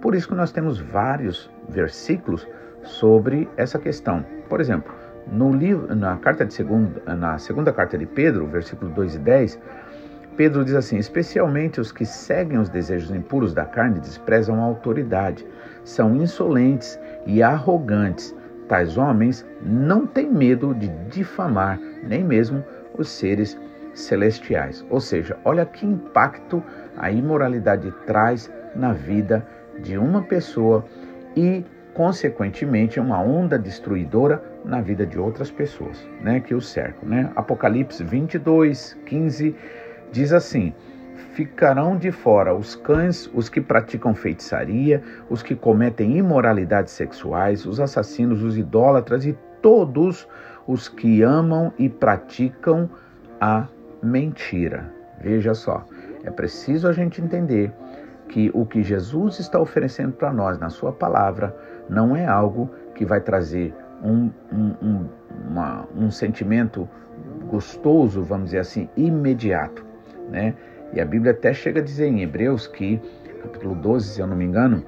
Por 0.00 0.14
isso 0.14 0.28
que 0.28 0.34
nós 0.34 0.52
temos 0.52 0.78
vários 0.78 1.50
versículos 1.68 2.46
sobre 2.82 3.48
essa 3.56 3.78
questão. 3.78 4.24
Por 4.48 4.60
exemplo, 4.60 4.94
no 5.26 5.52
livro, 5.52 5.94
na 5.94 6.16
carta 6.16 6.44
de 6.44 6.54
segunda, 6.54 7.14
na 7.14 7.38
segunda 7.38 7.72
carta 7.72 7.98
de 7.98 8.06
Pedro, 8.06 8.46
versículo 8.46 8.90
2 8.92 9.16
e 9.16 9.18
10, 9.18 9.58
Pedro 10.36 10.64
diz 10.64 10.74
assim: 10.74 10.96
especialmente 10.98 11.80
os 11.80 11.90
que 11.90 12.04
seguem 12.04 12.58
os 12.58 12.68
desejos 12.68 13.10
impuros 13.10 13.54
da 13.54 13.64
carne 13.64 14.00
desprezam 14.00 14.60
a 14.60 14.64
autoridade, 14.64 15.46
são 15.84 16.14
insolentes 16.16 16.98
e 17.26 17.42
arrogantes. 17.42 18.34
Tais 18.68 18.98
homens 18.98 19.46
não 19.62 20.06
têm 20.06 20.30
medo 20.30 20.74
de 20.74 20.88
difamar 21.08 21.78
nem 22.02 22.24
mesmo 22.24 22.64
os 22.98 23.08
seres 23.08 23.58
celestiais. 23.94 24.84
Ou 24.90 25.00
seja, 25.00 25.36
olha 25.44 25.64
que 25.64 25.86
impacto 25.86 26.62
a 26.96 27.10
imoralidade 27.10 27.92
traz 28.06 28.50
na 28.74 28.92
vida 28.92 29.46
de 29.80 29.96
uma 29.96 30.22
pessoa 30.22 30.84
e, 31.36 31.64
consequentemente, 31.96 33.00
uma 33.00 33.18
onda 33.18 33.58
destruidora 33.58 34.42
na 34.62 34.82
vida 34.82 35.06
de 35.06 35.18
outras 35.18 35.50
pessoas, 35.50 36.06
né, 36.20 36.40
que 36.40 36.54
o 36.54 36.60
cercam, 36.60 37.08
né? 37.08 37.32
Apocalipse 37.34 38.04
22, 38.04 38.98
15 39.06 39.56
diz 40.12 40.30
assim: 40.30 40.74
Ficarão 41.32 41.96
de 41.96 42.12
fora 42.12 42.54
os 42.54 42.76
cães, 42.76 43.30
os 43.32 43.48
que 43.48 43.62
praticam 43.62 44.14
feitiçaria, 44.14 45.02
os 45.30 45.42
que 45.42 45.56
cometem 45.56 46.18
imoralidades 46.18 46.92
sexuais, 46.92 47.64
os 47.64 47.80
assassinos, 47.80 48.42
os 48.42 48.58
idólatras 48.58 49.24
e 49.24 49.32
todos 49.62 50.28
os 50.66 50.90
que 50.90 51.22
amam 51.22 51.72
e 51.78 51.88
praticam 51.88 52.90
a 53.40 53.68
mentira. 54.02 54.92
Veja 55.18 55.54
só, 55.54 55.82
é 56.24 56.30
preciso 56.30 56.88
a 56.88 56.92
gente 56.92 57.22
entender 57.22 57.72
que 58.28 58.50
o 58.52 58.66
que 58.66 58.82
Jesus 58.82 59.38
está 59.38 59.58
oferecendo 59.58 60.12
para 60.12 60.32
nós 60.32 60.58
na 60.58 60.68
Sua 60.68 60.92
palavra 60.92 61.56
não 61.88 62.16
é 62.16 62.26
algo 62.26 62.70
que 62.94 63.04
vai 63.04 63.20
trazer 63.20 63.74
um, 64.02 64.30
um, 64.52 64.74
um, 64.82 65.08
uma, 65.48 65.86
um 65.96 66.10
sentimento 66.10 66.88
gostoso, 67.48 68.22
vamos 68.22 68.46
dizer 68.46 68.58
assim, 68.58 68.88
imediato 68.96 69.86
né? 70.28 70.54
E 70.92 71.00
a 71.00 71.04
Bíblia 71.04 71.32
até 71.32 71.52
chega 71.52 71.80
a 71.80 71.82
dizer 71.82 72.06
em 72.06 72.22
Hebreus 72.22 72.66
que, 72.66 73.00
capítulo 73.42 73.74
12, 73.74 74.08
se 74.08 74.20
eu 74.20 74.26
não 74.26 74.36
me 74.36 74.44
engano, 74.44 74.82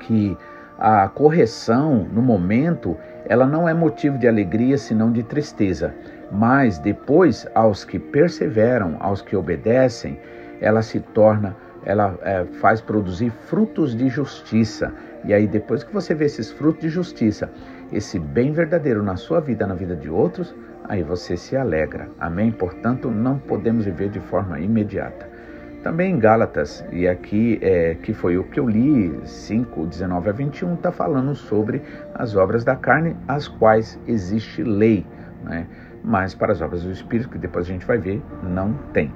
que 0.00 0.36
a 0.78 1.08
correção 1.08 2.06
no 2.12 2.20
momento 2.20 2.96
ela 3.26 3.46
não 3.46 3.68
é 3.68 3.72
motivo 3.72 4.18
de 4.18 4.26
alegria, 4.26 4.76
senão 4.76 5.10
de 5.10 5.22
tristeza. 5.22 5.94
Mas 6.30 6.78
depois, 6.78 7.46
aos 7.54 7.84
que 7.84 7.98
perseveram, 7.98 8.96
aos 9.00 9.22
que 9.22 9.36
obedecem, 9.36 10.18
ela 10.60 10.82
se 10.82 11.00
torna, 11.00 11.56
ela 11.84 12.18
é, 12.22 12.44
faz 12.60 12.80
produzir 12.80 13.30
frutos 13.30 13.94
de 13.94 14.08
justiça. 14.08 14.92
E 15.24 15.32
aí, 15.32 15.46
depois 15.46 15.82
que 15.82 15.92
você 15.92 16.14
vê 16.14 16.26
esses 16.26 16.50
frutos 16.50 16.82
de 16.82 16.88
justiça, 16.88 17.50
esse 17.92 18.18
bem 18.18 18.52
verdadeiro 18.52 19.02
na 19.02 19.16
sua 19.16 19.40
vida, 19.40 19.66
na 19.66 19.74
vida 19.74 19.96
de 19.96 20.10
outros, 20.10 20.54
aí 20.84 21.02
você 21.02 21.36
se 21.36 21.56
alegra. 21.56 22.08
Amém? 22.20 22.50
Portanto, 22.50 23.10
não 23.10 23.38
podemos 23.38 23.84
viver 23.84 24.10
de 24.10 24.20
forma 24.20 24.60
imediata. 24.60 25.34
Também 25.82 26.12
em 26.12 26.18
Gálatas, 26.18 26.84
e 26.90 27.06
aqui 27.06 27.58
é, 27.60 27.94
que 27.94 28.14
foi 28.14 28.38
o 28.38 28.44
que 28.44 28.58
eu 28.58 28.66
li, 28.66 29.14
5, 29.22 29.86
19 29.86 30.30
a 30.30 30.32
21, 30.32 30.74
está 30.74 30.90
falando 30.90 31.34
sobre 31.34 31.82
as 32.14 32.34
obras 32.34 32.64
da 32.64 32.74
carne, 32.74 33.14
as 33.28 33.46
quais 33.48 34.00
existe 34.06 34.62
lei, 34.62 35.06
né? 35.42 35.66
mas 36.02 36.34
para 36.34 36.52
as 36.52 36.62
obras 36.62 36.84
do 36.84 36.90
Espírito, 36.90 37.28
que 37.28 37.38
depois 37.38 37.66
a 37.66 37.68
gente 37.68 37.84
vai 37.84 37.98
ver, 37.98 38.22
não 38.42 38.72
tem. 38.94 39.12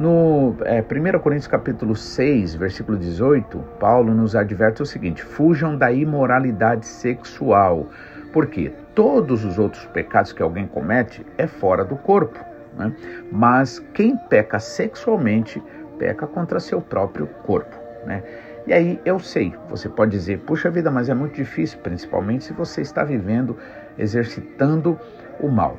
No 0.00 0.56
é, 0.64 0.80
1 0.80 1.18
Coríntios 1.18 1.46
capítulo 1.46 1.94
6, 1.94 2.54
versículo 2.54 2.96
18, 2.96 3.58
Paulo 3.78 4.14
nos 4.14 4.34
adverte 4.34 4.80
o 4.80 4.86
seguinte: 4.86 5.22
fujam 5.22 5.76
da 5.76 5.92
imoralidade 5.92 6.86
sexual, 6.86 7.86
porque 8.32 8.72
todos 8.94 9.44
os 9.44 9.58
outros 9.58 9.84
pecados 9.88 10.32
que 10.32 10.42
alguém 10.42 10.66
comete 10.66 11.26
é 11.36 11.46
fora 11.46 11.84
do 11.84 11.96
corpo. 11.96 12.42
Né? 12.78 12.96
Mas 13.30 13.78
quem 13.92 14.16
peca 14.16 14.58
sexualmente 14.58 15.62
peca 15.98 16.26
contra 16.26 16.58
seu 16.60 16.80
próprio 16.80 17.26
corpo. 17.44 17.76
Né? 18.06 18.22
E 18.66 18.72
aí 18.72 18.98
eu 19.04 19.18
sei, 19.18 19.52
você 19.68 19.86
pode 19.86 20.12
dizer, 20.12 20.38
puxa 20.46 20.70
vida, 20.70 20.90
mas 20.90 21.10
é 21.10 21.14
muito 21.14 21.34
difícil, 21.34 21.78
principalmente 21.80 22.44
se 22.44 22.54
você 22.54 22.80
está 22.80 23.04
vivendo, 23.04 23.54
exercitando 23.98 24.98
o 25.38 25.48
mal, 25.48 25.76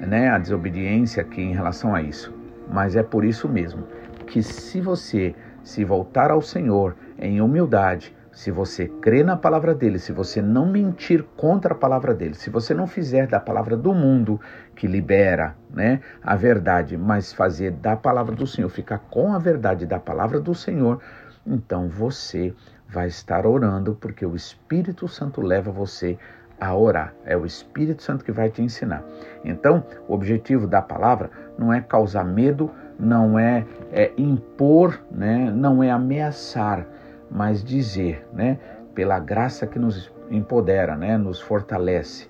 né? 0.00 0.30
a 0.30 0.38
desobediência 0.38 1.20
aqui 1.20 1.42
em 1.42 1.52
relação 1.52 1.94
a 1.94 2.00
isso. 2.00 2.37
Mas 2.70 2.96
é 2.96 3.02
por 3.02 3.24
isso 3.24 3.48
mesmo 3.48 3.84
que 4.26 4.42
se 4.42 4.80
você 4.80 5.34
se 5.62 5.84
voltar 5.84 6.30
ao 6.30 6.42
Senhor 6.42 6.94
em 7.18 7.40
humildade, 7.40 8.14
se 8.38 8.50
você 8.50 8.86
crê 8.86 9.24
na 9.24 9.36
palavra 9.36 9.74
dele, 9.74 9.98
se 9.98 10.12
você 10.12 10.40
não 10.40 10.66
mentir 10.66 11.24
contra 11.36 11.74
a 11.74 11.76
palavra 11.76 12.14
dele, 12.14 12.34
se 12.34 12.50
você 12.50 12.72
não 12.72 12.86
fizer 12.86 13.26
da 13.26 13.40
palavra 13.40 13.76
do 13.76 13.92
mundo 13.92 14.40
que 14.76 14.86
libera, 14.86 15.56
né, 15.68 16.00
a 16.22 16.36
verdade, 16.36 16.96
mas 16.96 17.32
fazer 17.32 17.72
da 17.72 17.96
palavra 17.96 18.36
do 18.36 18.46
Senhor, 18.46 18.68
ficar 18.68 18.98
com 19.10 19.34
a 19.34 19.38
verdade 19.38 19.86
da 19.86 19.98
palavra 19.98 20.38
do 20.38 20.54
Senhor, 20.54 21.00
então 21.44 21.88
você 21.88 22.54
vai 22.88 23.08
estar 23.08 23.44
orando 23.44 23.96
porque 24.00 24.24
o 24.24 24.36
Espírito 24.36 25.08
Santo 25.08 25.40
leva 25.40 25.72
você 25.72 26.16
a 26.60 26.74
orar. 26.74 27.14
É 27.24 27.36
o 27.36 27.46
Espírito 27.46 28.02
Santo 28.02 28.24
que 28.24 28.32
vai 28.32 28.50
te 28.50 28.62
ensinar. 28.62 29.04
Então, 29.44 29.84
o 30.08 30.14
objetivo 30.14 30.66
da 30.66 30.82
palavra 30.82 31.30
não 31.58 31.72
é 31.72 31.80
causar 31.80 32.24
medo, 32.24 32.70
não 32.98 33.38
é, 33.38 33.64
é 33.92 34.12
impor, 34.16 35.00
né, 35.10 35.52
não 35.54 35.82
é 35.82 35.90
ameaçar 35.90 36.86
mas 37.30 37.62
dizer, 37.62 38.26
né, 38.32 38.58
pela 38.94 39.18
graça 39.18 39.66
que 39.66 39.78
nos 39.78 40.10
empodera, 40.30 40.96
né, 40.96 41.16
nos 41.16 41.40
fortalece, 41.40 42.28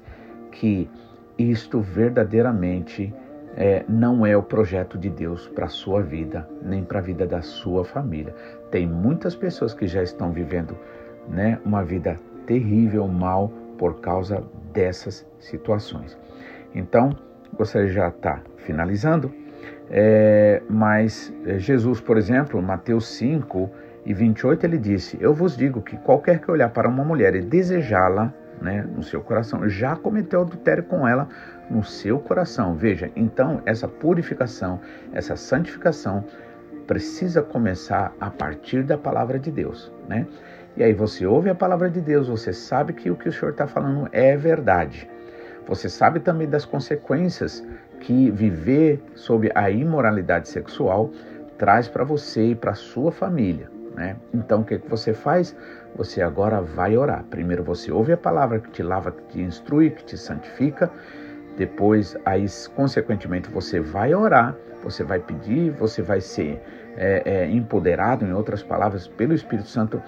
que 0.50 0.90
isto 1.36 1.80
verdadeiramente 1.80 3.14
é, 3.56 3.84
não 3.88 4.26
é 4.26 4.36
o 4.36 4.42
projeto 4.42 4.98
de 4.98 5.08
Deus 5.08 5.48
para 5.48 5.66
a 5.66 5.68
sua 5.68 6.02
vida, 6.02 6.48
nem 6.62 6.84
para 6.84 6.98
a 6.98 7.02
vida 7.02 7.26
da 7.26 7.42
sua 7.42 7.84
família. 7.84 8.34
Tem 8.70 8.86
muitas 8.86 9.34
pessoas 9.34 9.72
que 9.74 9.86
já 9.86 10.02
estão 10.02 10.32
vivendo 10.32 10.76
né, 11.28 11.58
uma 11.64 11.84
vida 11.84 12.18
terrível, 12.46 13.06
mal, 13.06 13.52
por 13.78 14.00
causa 14.00 14.44
dessas 14.72 15.26
situações. 15.38 16.18
Então, 16.74 17.16
gostaria 17.54 17.88
já 17.88 18.08
estar 18.08 18.40
tá 18.40 18.42
finalizando, 18.58 19.32
é, 19.90 20.62
mas 20.68 21.32
é, 21.46 21.58
Jesus, 21.58 22.00
por 22.00 22.18
exemplo, 22.18 22.60
Mateus 22.60 23.08
5, 23.16 23.70
e 24.04 24.12
28 24.12 24.64
ele 24.64 24.78
disse: 24.78 25.18
Eu 25.20 25.34
vos 25.34 25.56
digo 25.56 25.80
que 25.82 25.96
qualquer 25.98 26.40
que 26.40 26.50
olhar 26.50 26.70
para 26.70 26.88
uma 26.88 27.04
mulher 27.04 27.34
e 27.34 27.40
desejá-la 27.40 28.32
né, 28.60 28.82
no 28.94 29.02
seu 29.02 29.20
coração, 29.20 29.68
já 29.68 29.94
cometeu 29.96 30.40
adultério 30.40 30.82
com 30.82 31.06
ela 31.06 31.28
no 31.70 31.84
seu 31.84 32.18
coração. 32.18 32.74
Veja, 32.74 33.10
então 33.14 33.62
essa 33.64 33.86
purificação, 33.86 34.80
essa 35.12 35.36
santificação 35.36 36.24
precisa 36.86 37.42
começar 37.42 38.12
a 38.18 38.30
partir 38.30 38.82
da 38.82 38.96
palavra 38.96 39.38
de 39.38 39.50
Deus, 39.50 39.92
né? 40.08 40.26
E 40.78 40.84
aí 40.84 40.92
você 40.92 41.26
ouve 41.26 41.50
a 41.50 41.56
palavra 41.56 41.90
de 41.90 42.00
Deus, 42.00 42.28
você 42.28 42.52
sabe 42.52 42.92
que 42.92 43.10
o 43.10 43.16
que 43.16 43.28
o 43.28 43.32
Senhor 43.32 43.50
está 43.50 43.66
falando 43.66 44.08
é 44.12 44.36
verdade. 44.36 45.10
Você 45.66 45.88
sabe 45.88 46.20
também 46.20 46.48
das 46.48 46.64
consequências 46.64 47.66
que 47.98 48.30
viver 48.30 49.02
sob 49.16 49.50
a 49.56 49.68
imoralidade 49.72 50.48
sexual 50.48 51.10
traz 51.58 51.88
para 51.88 52.04
você 52.04 52.50
e 52.50 52.54
para 52.54 52.74
sua 52.74 53.10
família. 53.10 53.68
Né? 53.96 54.14
Então 54.32 54.60
o 54.60 54.64
que, 54.64 54.78
que 54.78 54.88
você 54.88 55.12
faz? 55.12 55.56
Você 55.96 56.22
agora 56.22 56.60
vai 56.60 56.96
orar. 56.96 57.24
Primeiro 57.24 57.64
você 57.64 57.90
ouve 57.90 58.12
a 58.12 58.16
palavra 58.16 58.60
que 58.60 58.70
te 58.70 58.82
lava, 58.84 59.10
que 59.10 59.22
te 59.32 59.40
instrui, 59.40 59.90
que 59.90 60.04
te 60.04 60.16
santifica. 60.16 60.88
Depois, 61.56 62.16
aí, 62.24 62.46
consequentemente, 62.76 63.50
você 63.50 63.80
vai 63.80 64.14
orar, 64.14 64.54
você 64.84 65.02
vai 65.02 65.18
pedir, 65.18 65.72
você 65.72 66.02
vai 66.02 66.20
ser 66.20 66.62
é, 66.96 67.22
é, 67.24 67.50
empoderado, 67.50 68.24
em 68.24 68.32
outras 68.32 68.62
palavras, 68.62 69.08
pelo 69.08 69.34
Espírito 69.34 69.68
Santo, 69.68 70.00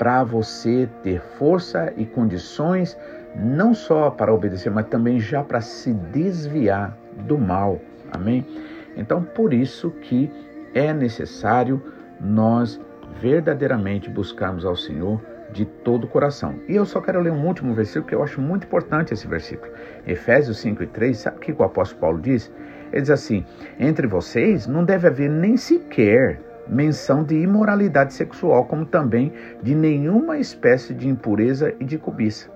para 0.00 0.24
você 0.24 0.88
ter 1.02 1.20
força 1.20 1.92
e 1.94 2.06
condições, 2.06 2.96
não 3.36 3.74
só 3.74 4.08
para 4.08 4.32
obedecer, 4.32 4.70
mas 4.70 4.86
também 4.86 5.20
já 5.20 5.44
para 5.44 5.60
se 5.60 5.92
desviar 5.92 6.96
do 7.26 7.36
mal. 7.36 7.78
Amém? 8.10 8.46
Então, 8.96 9.22
por 9.22 9.52
isso 9.52 9.90
que 9.90 10.32
é 10.72 10.94
necessário 10.94 11.82
nós 12.18 12.80
verdadeiramente 13.20 14.08
buscarmos 14.08 14.64
ao 14.64 14.74
Senhor 14.74 15.20
de 15.52 15.66
todo 15.66 16.04
o 16.04 16.08
coração. 16.08 16.54
E 16.66 16.76
eu 16.76 16.86
só 16.86 17.02
quero 17.02 17.20
ler 17.20 17.32
um 17.32 17.46
último 17.46 17.74
versículo 17.74 18.06
que 18.06 18.14
eu 18.14 18.22
acho 18.22 18.40
muito 18.40 18.64
importante 18.64 19.12
esse 19.12 19.26
versículo. 19.26 19.70
Efésios 20.06 20.60
5 20.60 20.82
e 20.82 20.86
3, 20.86 21.18
sabe 21.18 21.36
o 21.36 21.40
que 21.40 21.52
o 21.52 21.62
apóstolo 21.62 22.00
Paulo 22.00 22.20
diz? 22.22 22.50
Ele 22.90 23.02
diz 23.02 23.10
assim: 23.10 23.44
Entre 23.78 24.06
vocês 24.06 24.66
não 24.66 24.82
deve 24.82 25.08
haver 25.08 25.28
nem 25.28 25.58
sequer 25.58 26.40
menção 26.70 27.24
de 27.24 27.34
imoralidade 27.34 28.14
sexual, 28.14 28.64
como 28.64 28.86
também 28.86 29.32
de 29.62 29.74
nenhuma 29.74 30.38
espécie 30.38 30.94
de 30.94 31.08
impureza 31.08 31.74
e 31.80 31.84
de 31.84 31.98
cobiça. 31.98 32.48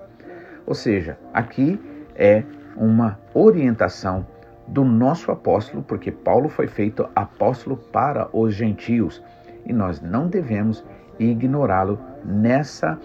Ou 0.65 0.73
seja, 0.73 1.17
aqui 1.33 1.79
é 2.15 2.43
uma 2.77 3.19
orientação 3.33 4.25
do 4.67 4.83
nosso 4.83 5.31
apóstolo, 5.31 5.83
porque 5.83 6.11
Paulo 6.11 6.49
foi 6.49 6.67
feito 6.67 7.07
apóstolo 7.13 7.77
para 7.77 8.29
os 8.33 8.53
gentios 8.53 9.21
e 9.65 9.73
nós 9.73 10.01
não 10.01 10.27
devemos 10.27 10.83
ignorá-lo 11.19 11.99
nessa 12.23 12.97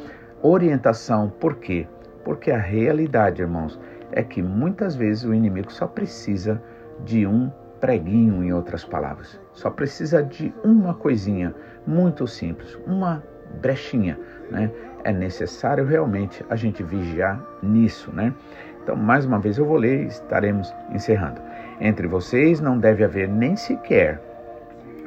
orientação. 0.43 1.29
Por 1.29 1.57
quê? 1.57 1.87
Porque 2.25 2.51
a 2.51 2.59
realidade, 2.59 3.43
irmãos, 3.43 3.79
é 4.13 4.23
que 4.23 4.43
muitas 4.43 4.95
vezes 4.95 5.25
o 5.25 5.35
inimigo 5.35 5.73
só 5.73 5.87
precisa 5.87 6.63
de 7.05 7.27
um 7.27 7.51
preguinho, 7.81 8.45
em 8.45 8.53
outras 8.53 8.85
palavras. 8.85 9.40
Só 9.53 9.71
precisa 9.71 10.23
de 10.23 10.53
uma 10.65 10.95
coisinha 10.95 11.55
muito 11.87 12.27
simples, 12.27 12.79
uma 12.87 13.23
brechinha, 13.61 14.19
né? 14.51 14.71
É 15.03 15.13
necessário 15.13 15.85
realmente 15.85 16.45
a 16.51 16.57
gente 16.57 16.83
vigiar 16.83 17.43
nisso, 17.63 18.13
né? 18.13 18.35
Então, 18.83 18.97
mais 18.97 19.25
uma 19.25 19.39
vez 19.39 19.59
eu 19.59 19.65
vou 19.65 19.77
ler 19.77 20.05
e 20.05 20.07
estaremos 20.07 20.73
encerrando. 20.93 21.41
Entre 21.81 22.07
vocês 22.07 22.61
não 22.61 22.79
deve 22.79 23.05
haver 23.05 23.29
nem 23.29 23.57
sequer 23.57 24.21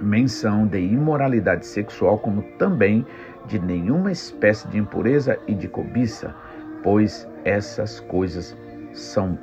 menção 0.01 0.67
de 0.67 0.79
imoralidade 0.79 1.65
sexual, 1.65 2.17
como 2.19 2.41
também 2.57 3.05
de 3.45 3.59
nenhuma 3.59 4.11
espécie 4.11 4.67
de 4.67 4.77
impureza 4.77 5.37
e 5.47 5.53
de 5.53 5.67
cobiça, 5.67 6.33
pois 6.81 7.27
essas 7.45 7.99
coisas 7.99 8.57
são 8.93 9.37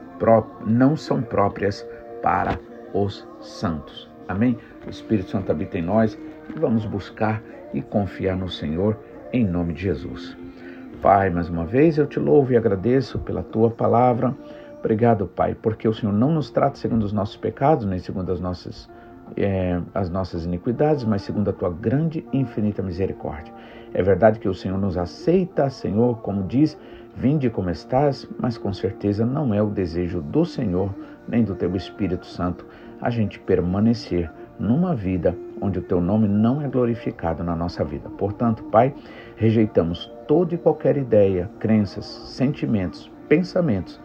não 0.66 0.96
são 0.96 1.22
próprias 1.22 1.86
para 2.22 2.58
os 2.92 3.26
santos. 3.40 4.10
Amém? 4.28 4.58
O 4.86 4.90
Espírito 4.90 5.30
Santo 5.30 5.52
habita 5.52 5.78
em 5.78 5.82
nós 5.82 6.18
e 6.48 6.58
vamos 6.58 6.86
buscar 6.86 7.42
e 7.74 7.82
confiar 7.82 8.36
no 8.36 8.48
Senhor 8.48 8.96
em 9.32 9.44
nome 9.46 9.74
de 9.74 9.82
Jesus. 9.82 10.36
Pai, 11.02 11.30
mais 11.30 11.48
uma 11.48 11.64
vez 11.64 11.98
eu 11.98 12.06
te 12.06 12.18
louvo 12.18 12.52
e 12.52 12.56
agradeço 12.56 13.18
pela 13.18 13.42
tua 13.42 13.70
palavra. 13.70 14.34
Obrigado, 14.78 15.26
Pai, 15.26 15.54
porque 15.54 15.86
o 15.86 15.92
Senhor 15.92 16.12
não 16.12 16.32
nos 16.32 16.50
trata 16.50 16.76
segundo 16.76 17.04
os 17.04 17.12
nossos 17.12 17.36
pecados, 17.36 17.84
nem 17.84 17.98
segundo 17.98 18.32
as 18.32 18.40
nossas, 18.40 18.88
é, 19.36 19.80
as 19.94 20.08
nossas 20.08 20.46
iniquidades, 20.46 21.04
mas 21.04 21.22
segundo 21.22 21.50
a 21.50 21.52
tua 21.52 21.70
grande 21.70 22.26
e 22.32 22.38
infinita 22.38 22.82
misericórdia. 22.82 23.52
É 23.92 24.02
verdade 24.02 24.38
que 24.38 24.48
o 24.48 24.54
Senhor 24.54 24.78
nos 24.78 24.96
aceita, 24.96 25.68
Senhor, 25.68 26.18
como 26.22 26.44
diz, 26.44 26.78
vinde 27.14 27.50
como 27.50 27.70
estás, 27.70 28.26
mas 28.38 28.56
com 28.56 28.72
certeza 28.72 29.26
não 29.26 29.52
é 29.52 29.62
o 29.62 29.68
desejo 29.68 30.22
do 30.22 30.44
Senhor, 30.44 30.94
nem 31.28 31.44
do 31.44 31.54
teu 31.54 31.76
Espírito 31.76 32.26
Santo, 32.26 32.64
a 33.00 33.10
gente 33.10 33.38
permanecer 33.40 34.30
numa 34.60 34.94
vida 34.94 35.36
onde 35.60 35.78
o 35.78 35.82
teu 35.82 36.00
nome 36.00 36.28
não 36.28 36.62
é 36.62 36.68
glorificado 36.68 37.42
na 37.42 37.56
nossa 37.56 37.82
vida. 37.84 38.08
Portanto, 38.10 38.62
Pai, 38.64 38.94
rejeitamos 39.36 40.12
toda 40.28 40.54
e 40.54 40.58
qualquer 40.58 40.96
ideia, 40.96 41.50
crenças, 41.58 42.04
sentimentos, 42.04 43.10
pensamentos 43.28 44.00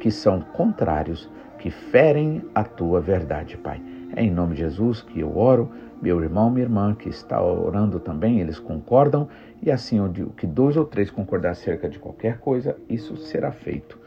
que 0.00 0.10
são 0.10 0.40
contrários, 0.40 1.30
que 1.58 1.70
ferem 1.70 2.42
a 2.54 2.64
tua 2.64 3.00
verdade, 3.00 3.56
Pai. 3.56 3.80
É 4.16 4.22
em 4.22 4.30
nome 4.30 4.54
de 4.54 4.60
Jesus 4.60 5.02
que 5.02 5.20
eu 5.20 5.36
oro, 5.36 5.70
meu 6.00 6.22
irmão, 6.22 6.50
minha 6.50 6.64
irmã 6.64 6.94
que 6.94 7.08
está 7.08 7.42
orando 7.42 7.98
também, 7.98 8.40
eles 8.40 8.58
concordam, 8.58 9.28
e 9.60 9.70
assim 9.70 10.00
o 10.00 10.10
que 10.30 10.46
dois 10.46 10.76
ou 10.76 10.84
três 10.84 11.10
concordar 11.10 11.50
acerca 11.50 11.88
de 11.88 11.98
qualquer 11.98 12.38
coisa, 12.38 12.76
isso 12.88 13.16
será 13.16 13.50
feito 13.50 13.98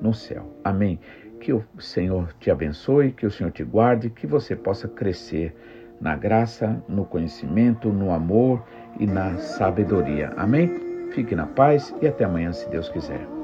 no 0.00 0.12
céu. 0.12 0.52
Amém. 0.64 0.98
Que 1.40 1.52
o 1.52 1.64
Senhor 1.78 2.32
te 2.40 2.50
abençoe, 2.50 3.12
que 3.12 3.26
o 3.26 3.30
Senhor 3.30 3.50
te 3.50 3.62
guarde, 3.62 4.10
que 4.10 4.26
você 4.26 4.56
possa 4.56 4.88
crescer 4.88 5.54
na 6.00 6.16
graça, 6.16 6.82
no 6.88 7.04
conhecimento, 7.04 7.90
no 7.90 8.12
amor 8.12 8.62
e 8.98 9.06
na 9.06 9.36
sabedoria. 9.38 10.32
Amém? 10.36 10.70
Fique 11.12 11.34
na 11.34 11.46
paz 11.46 11.94
e 12.02 12.06
até 12.06 12.24
amanhã, 12.24 12.52
se 12.52 12.68
Deus 12.68 12.88
quiser. 12.88 13.35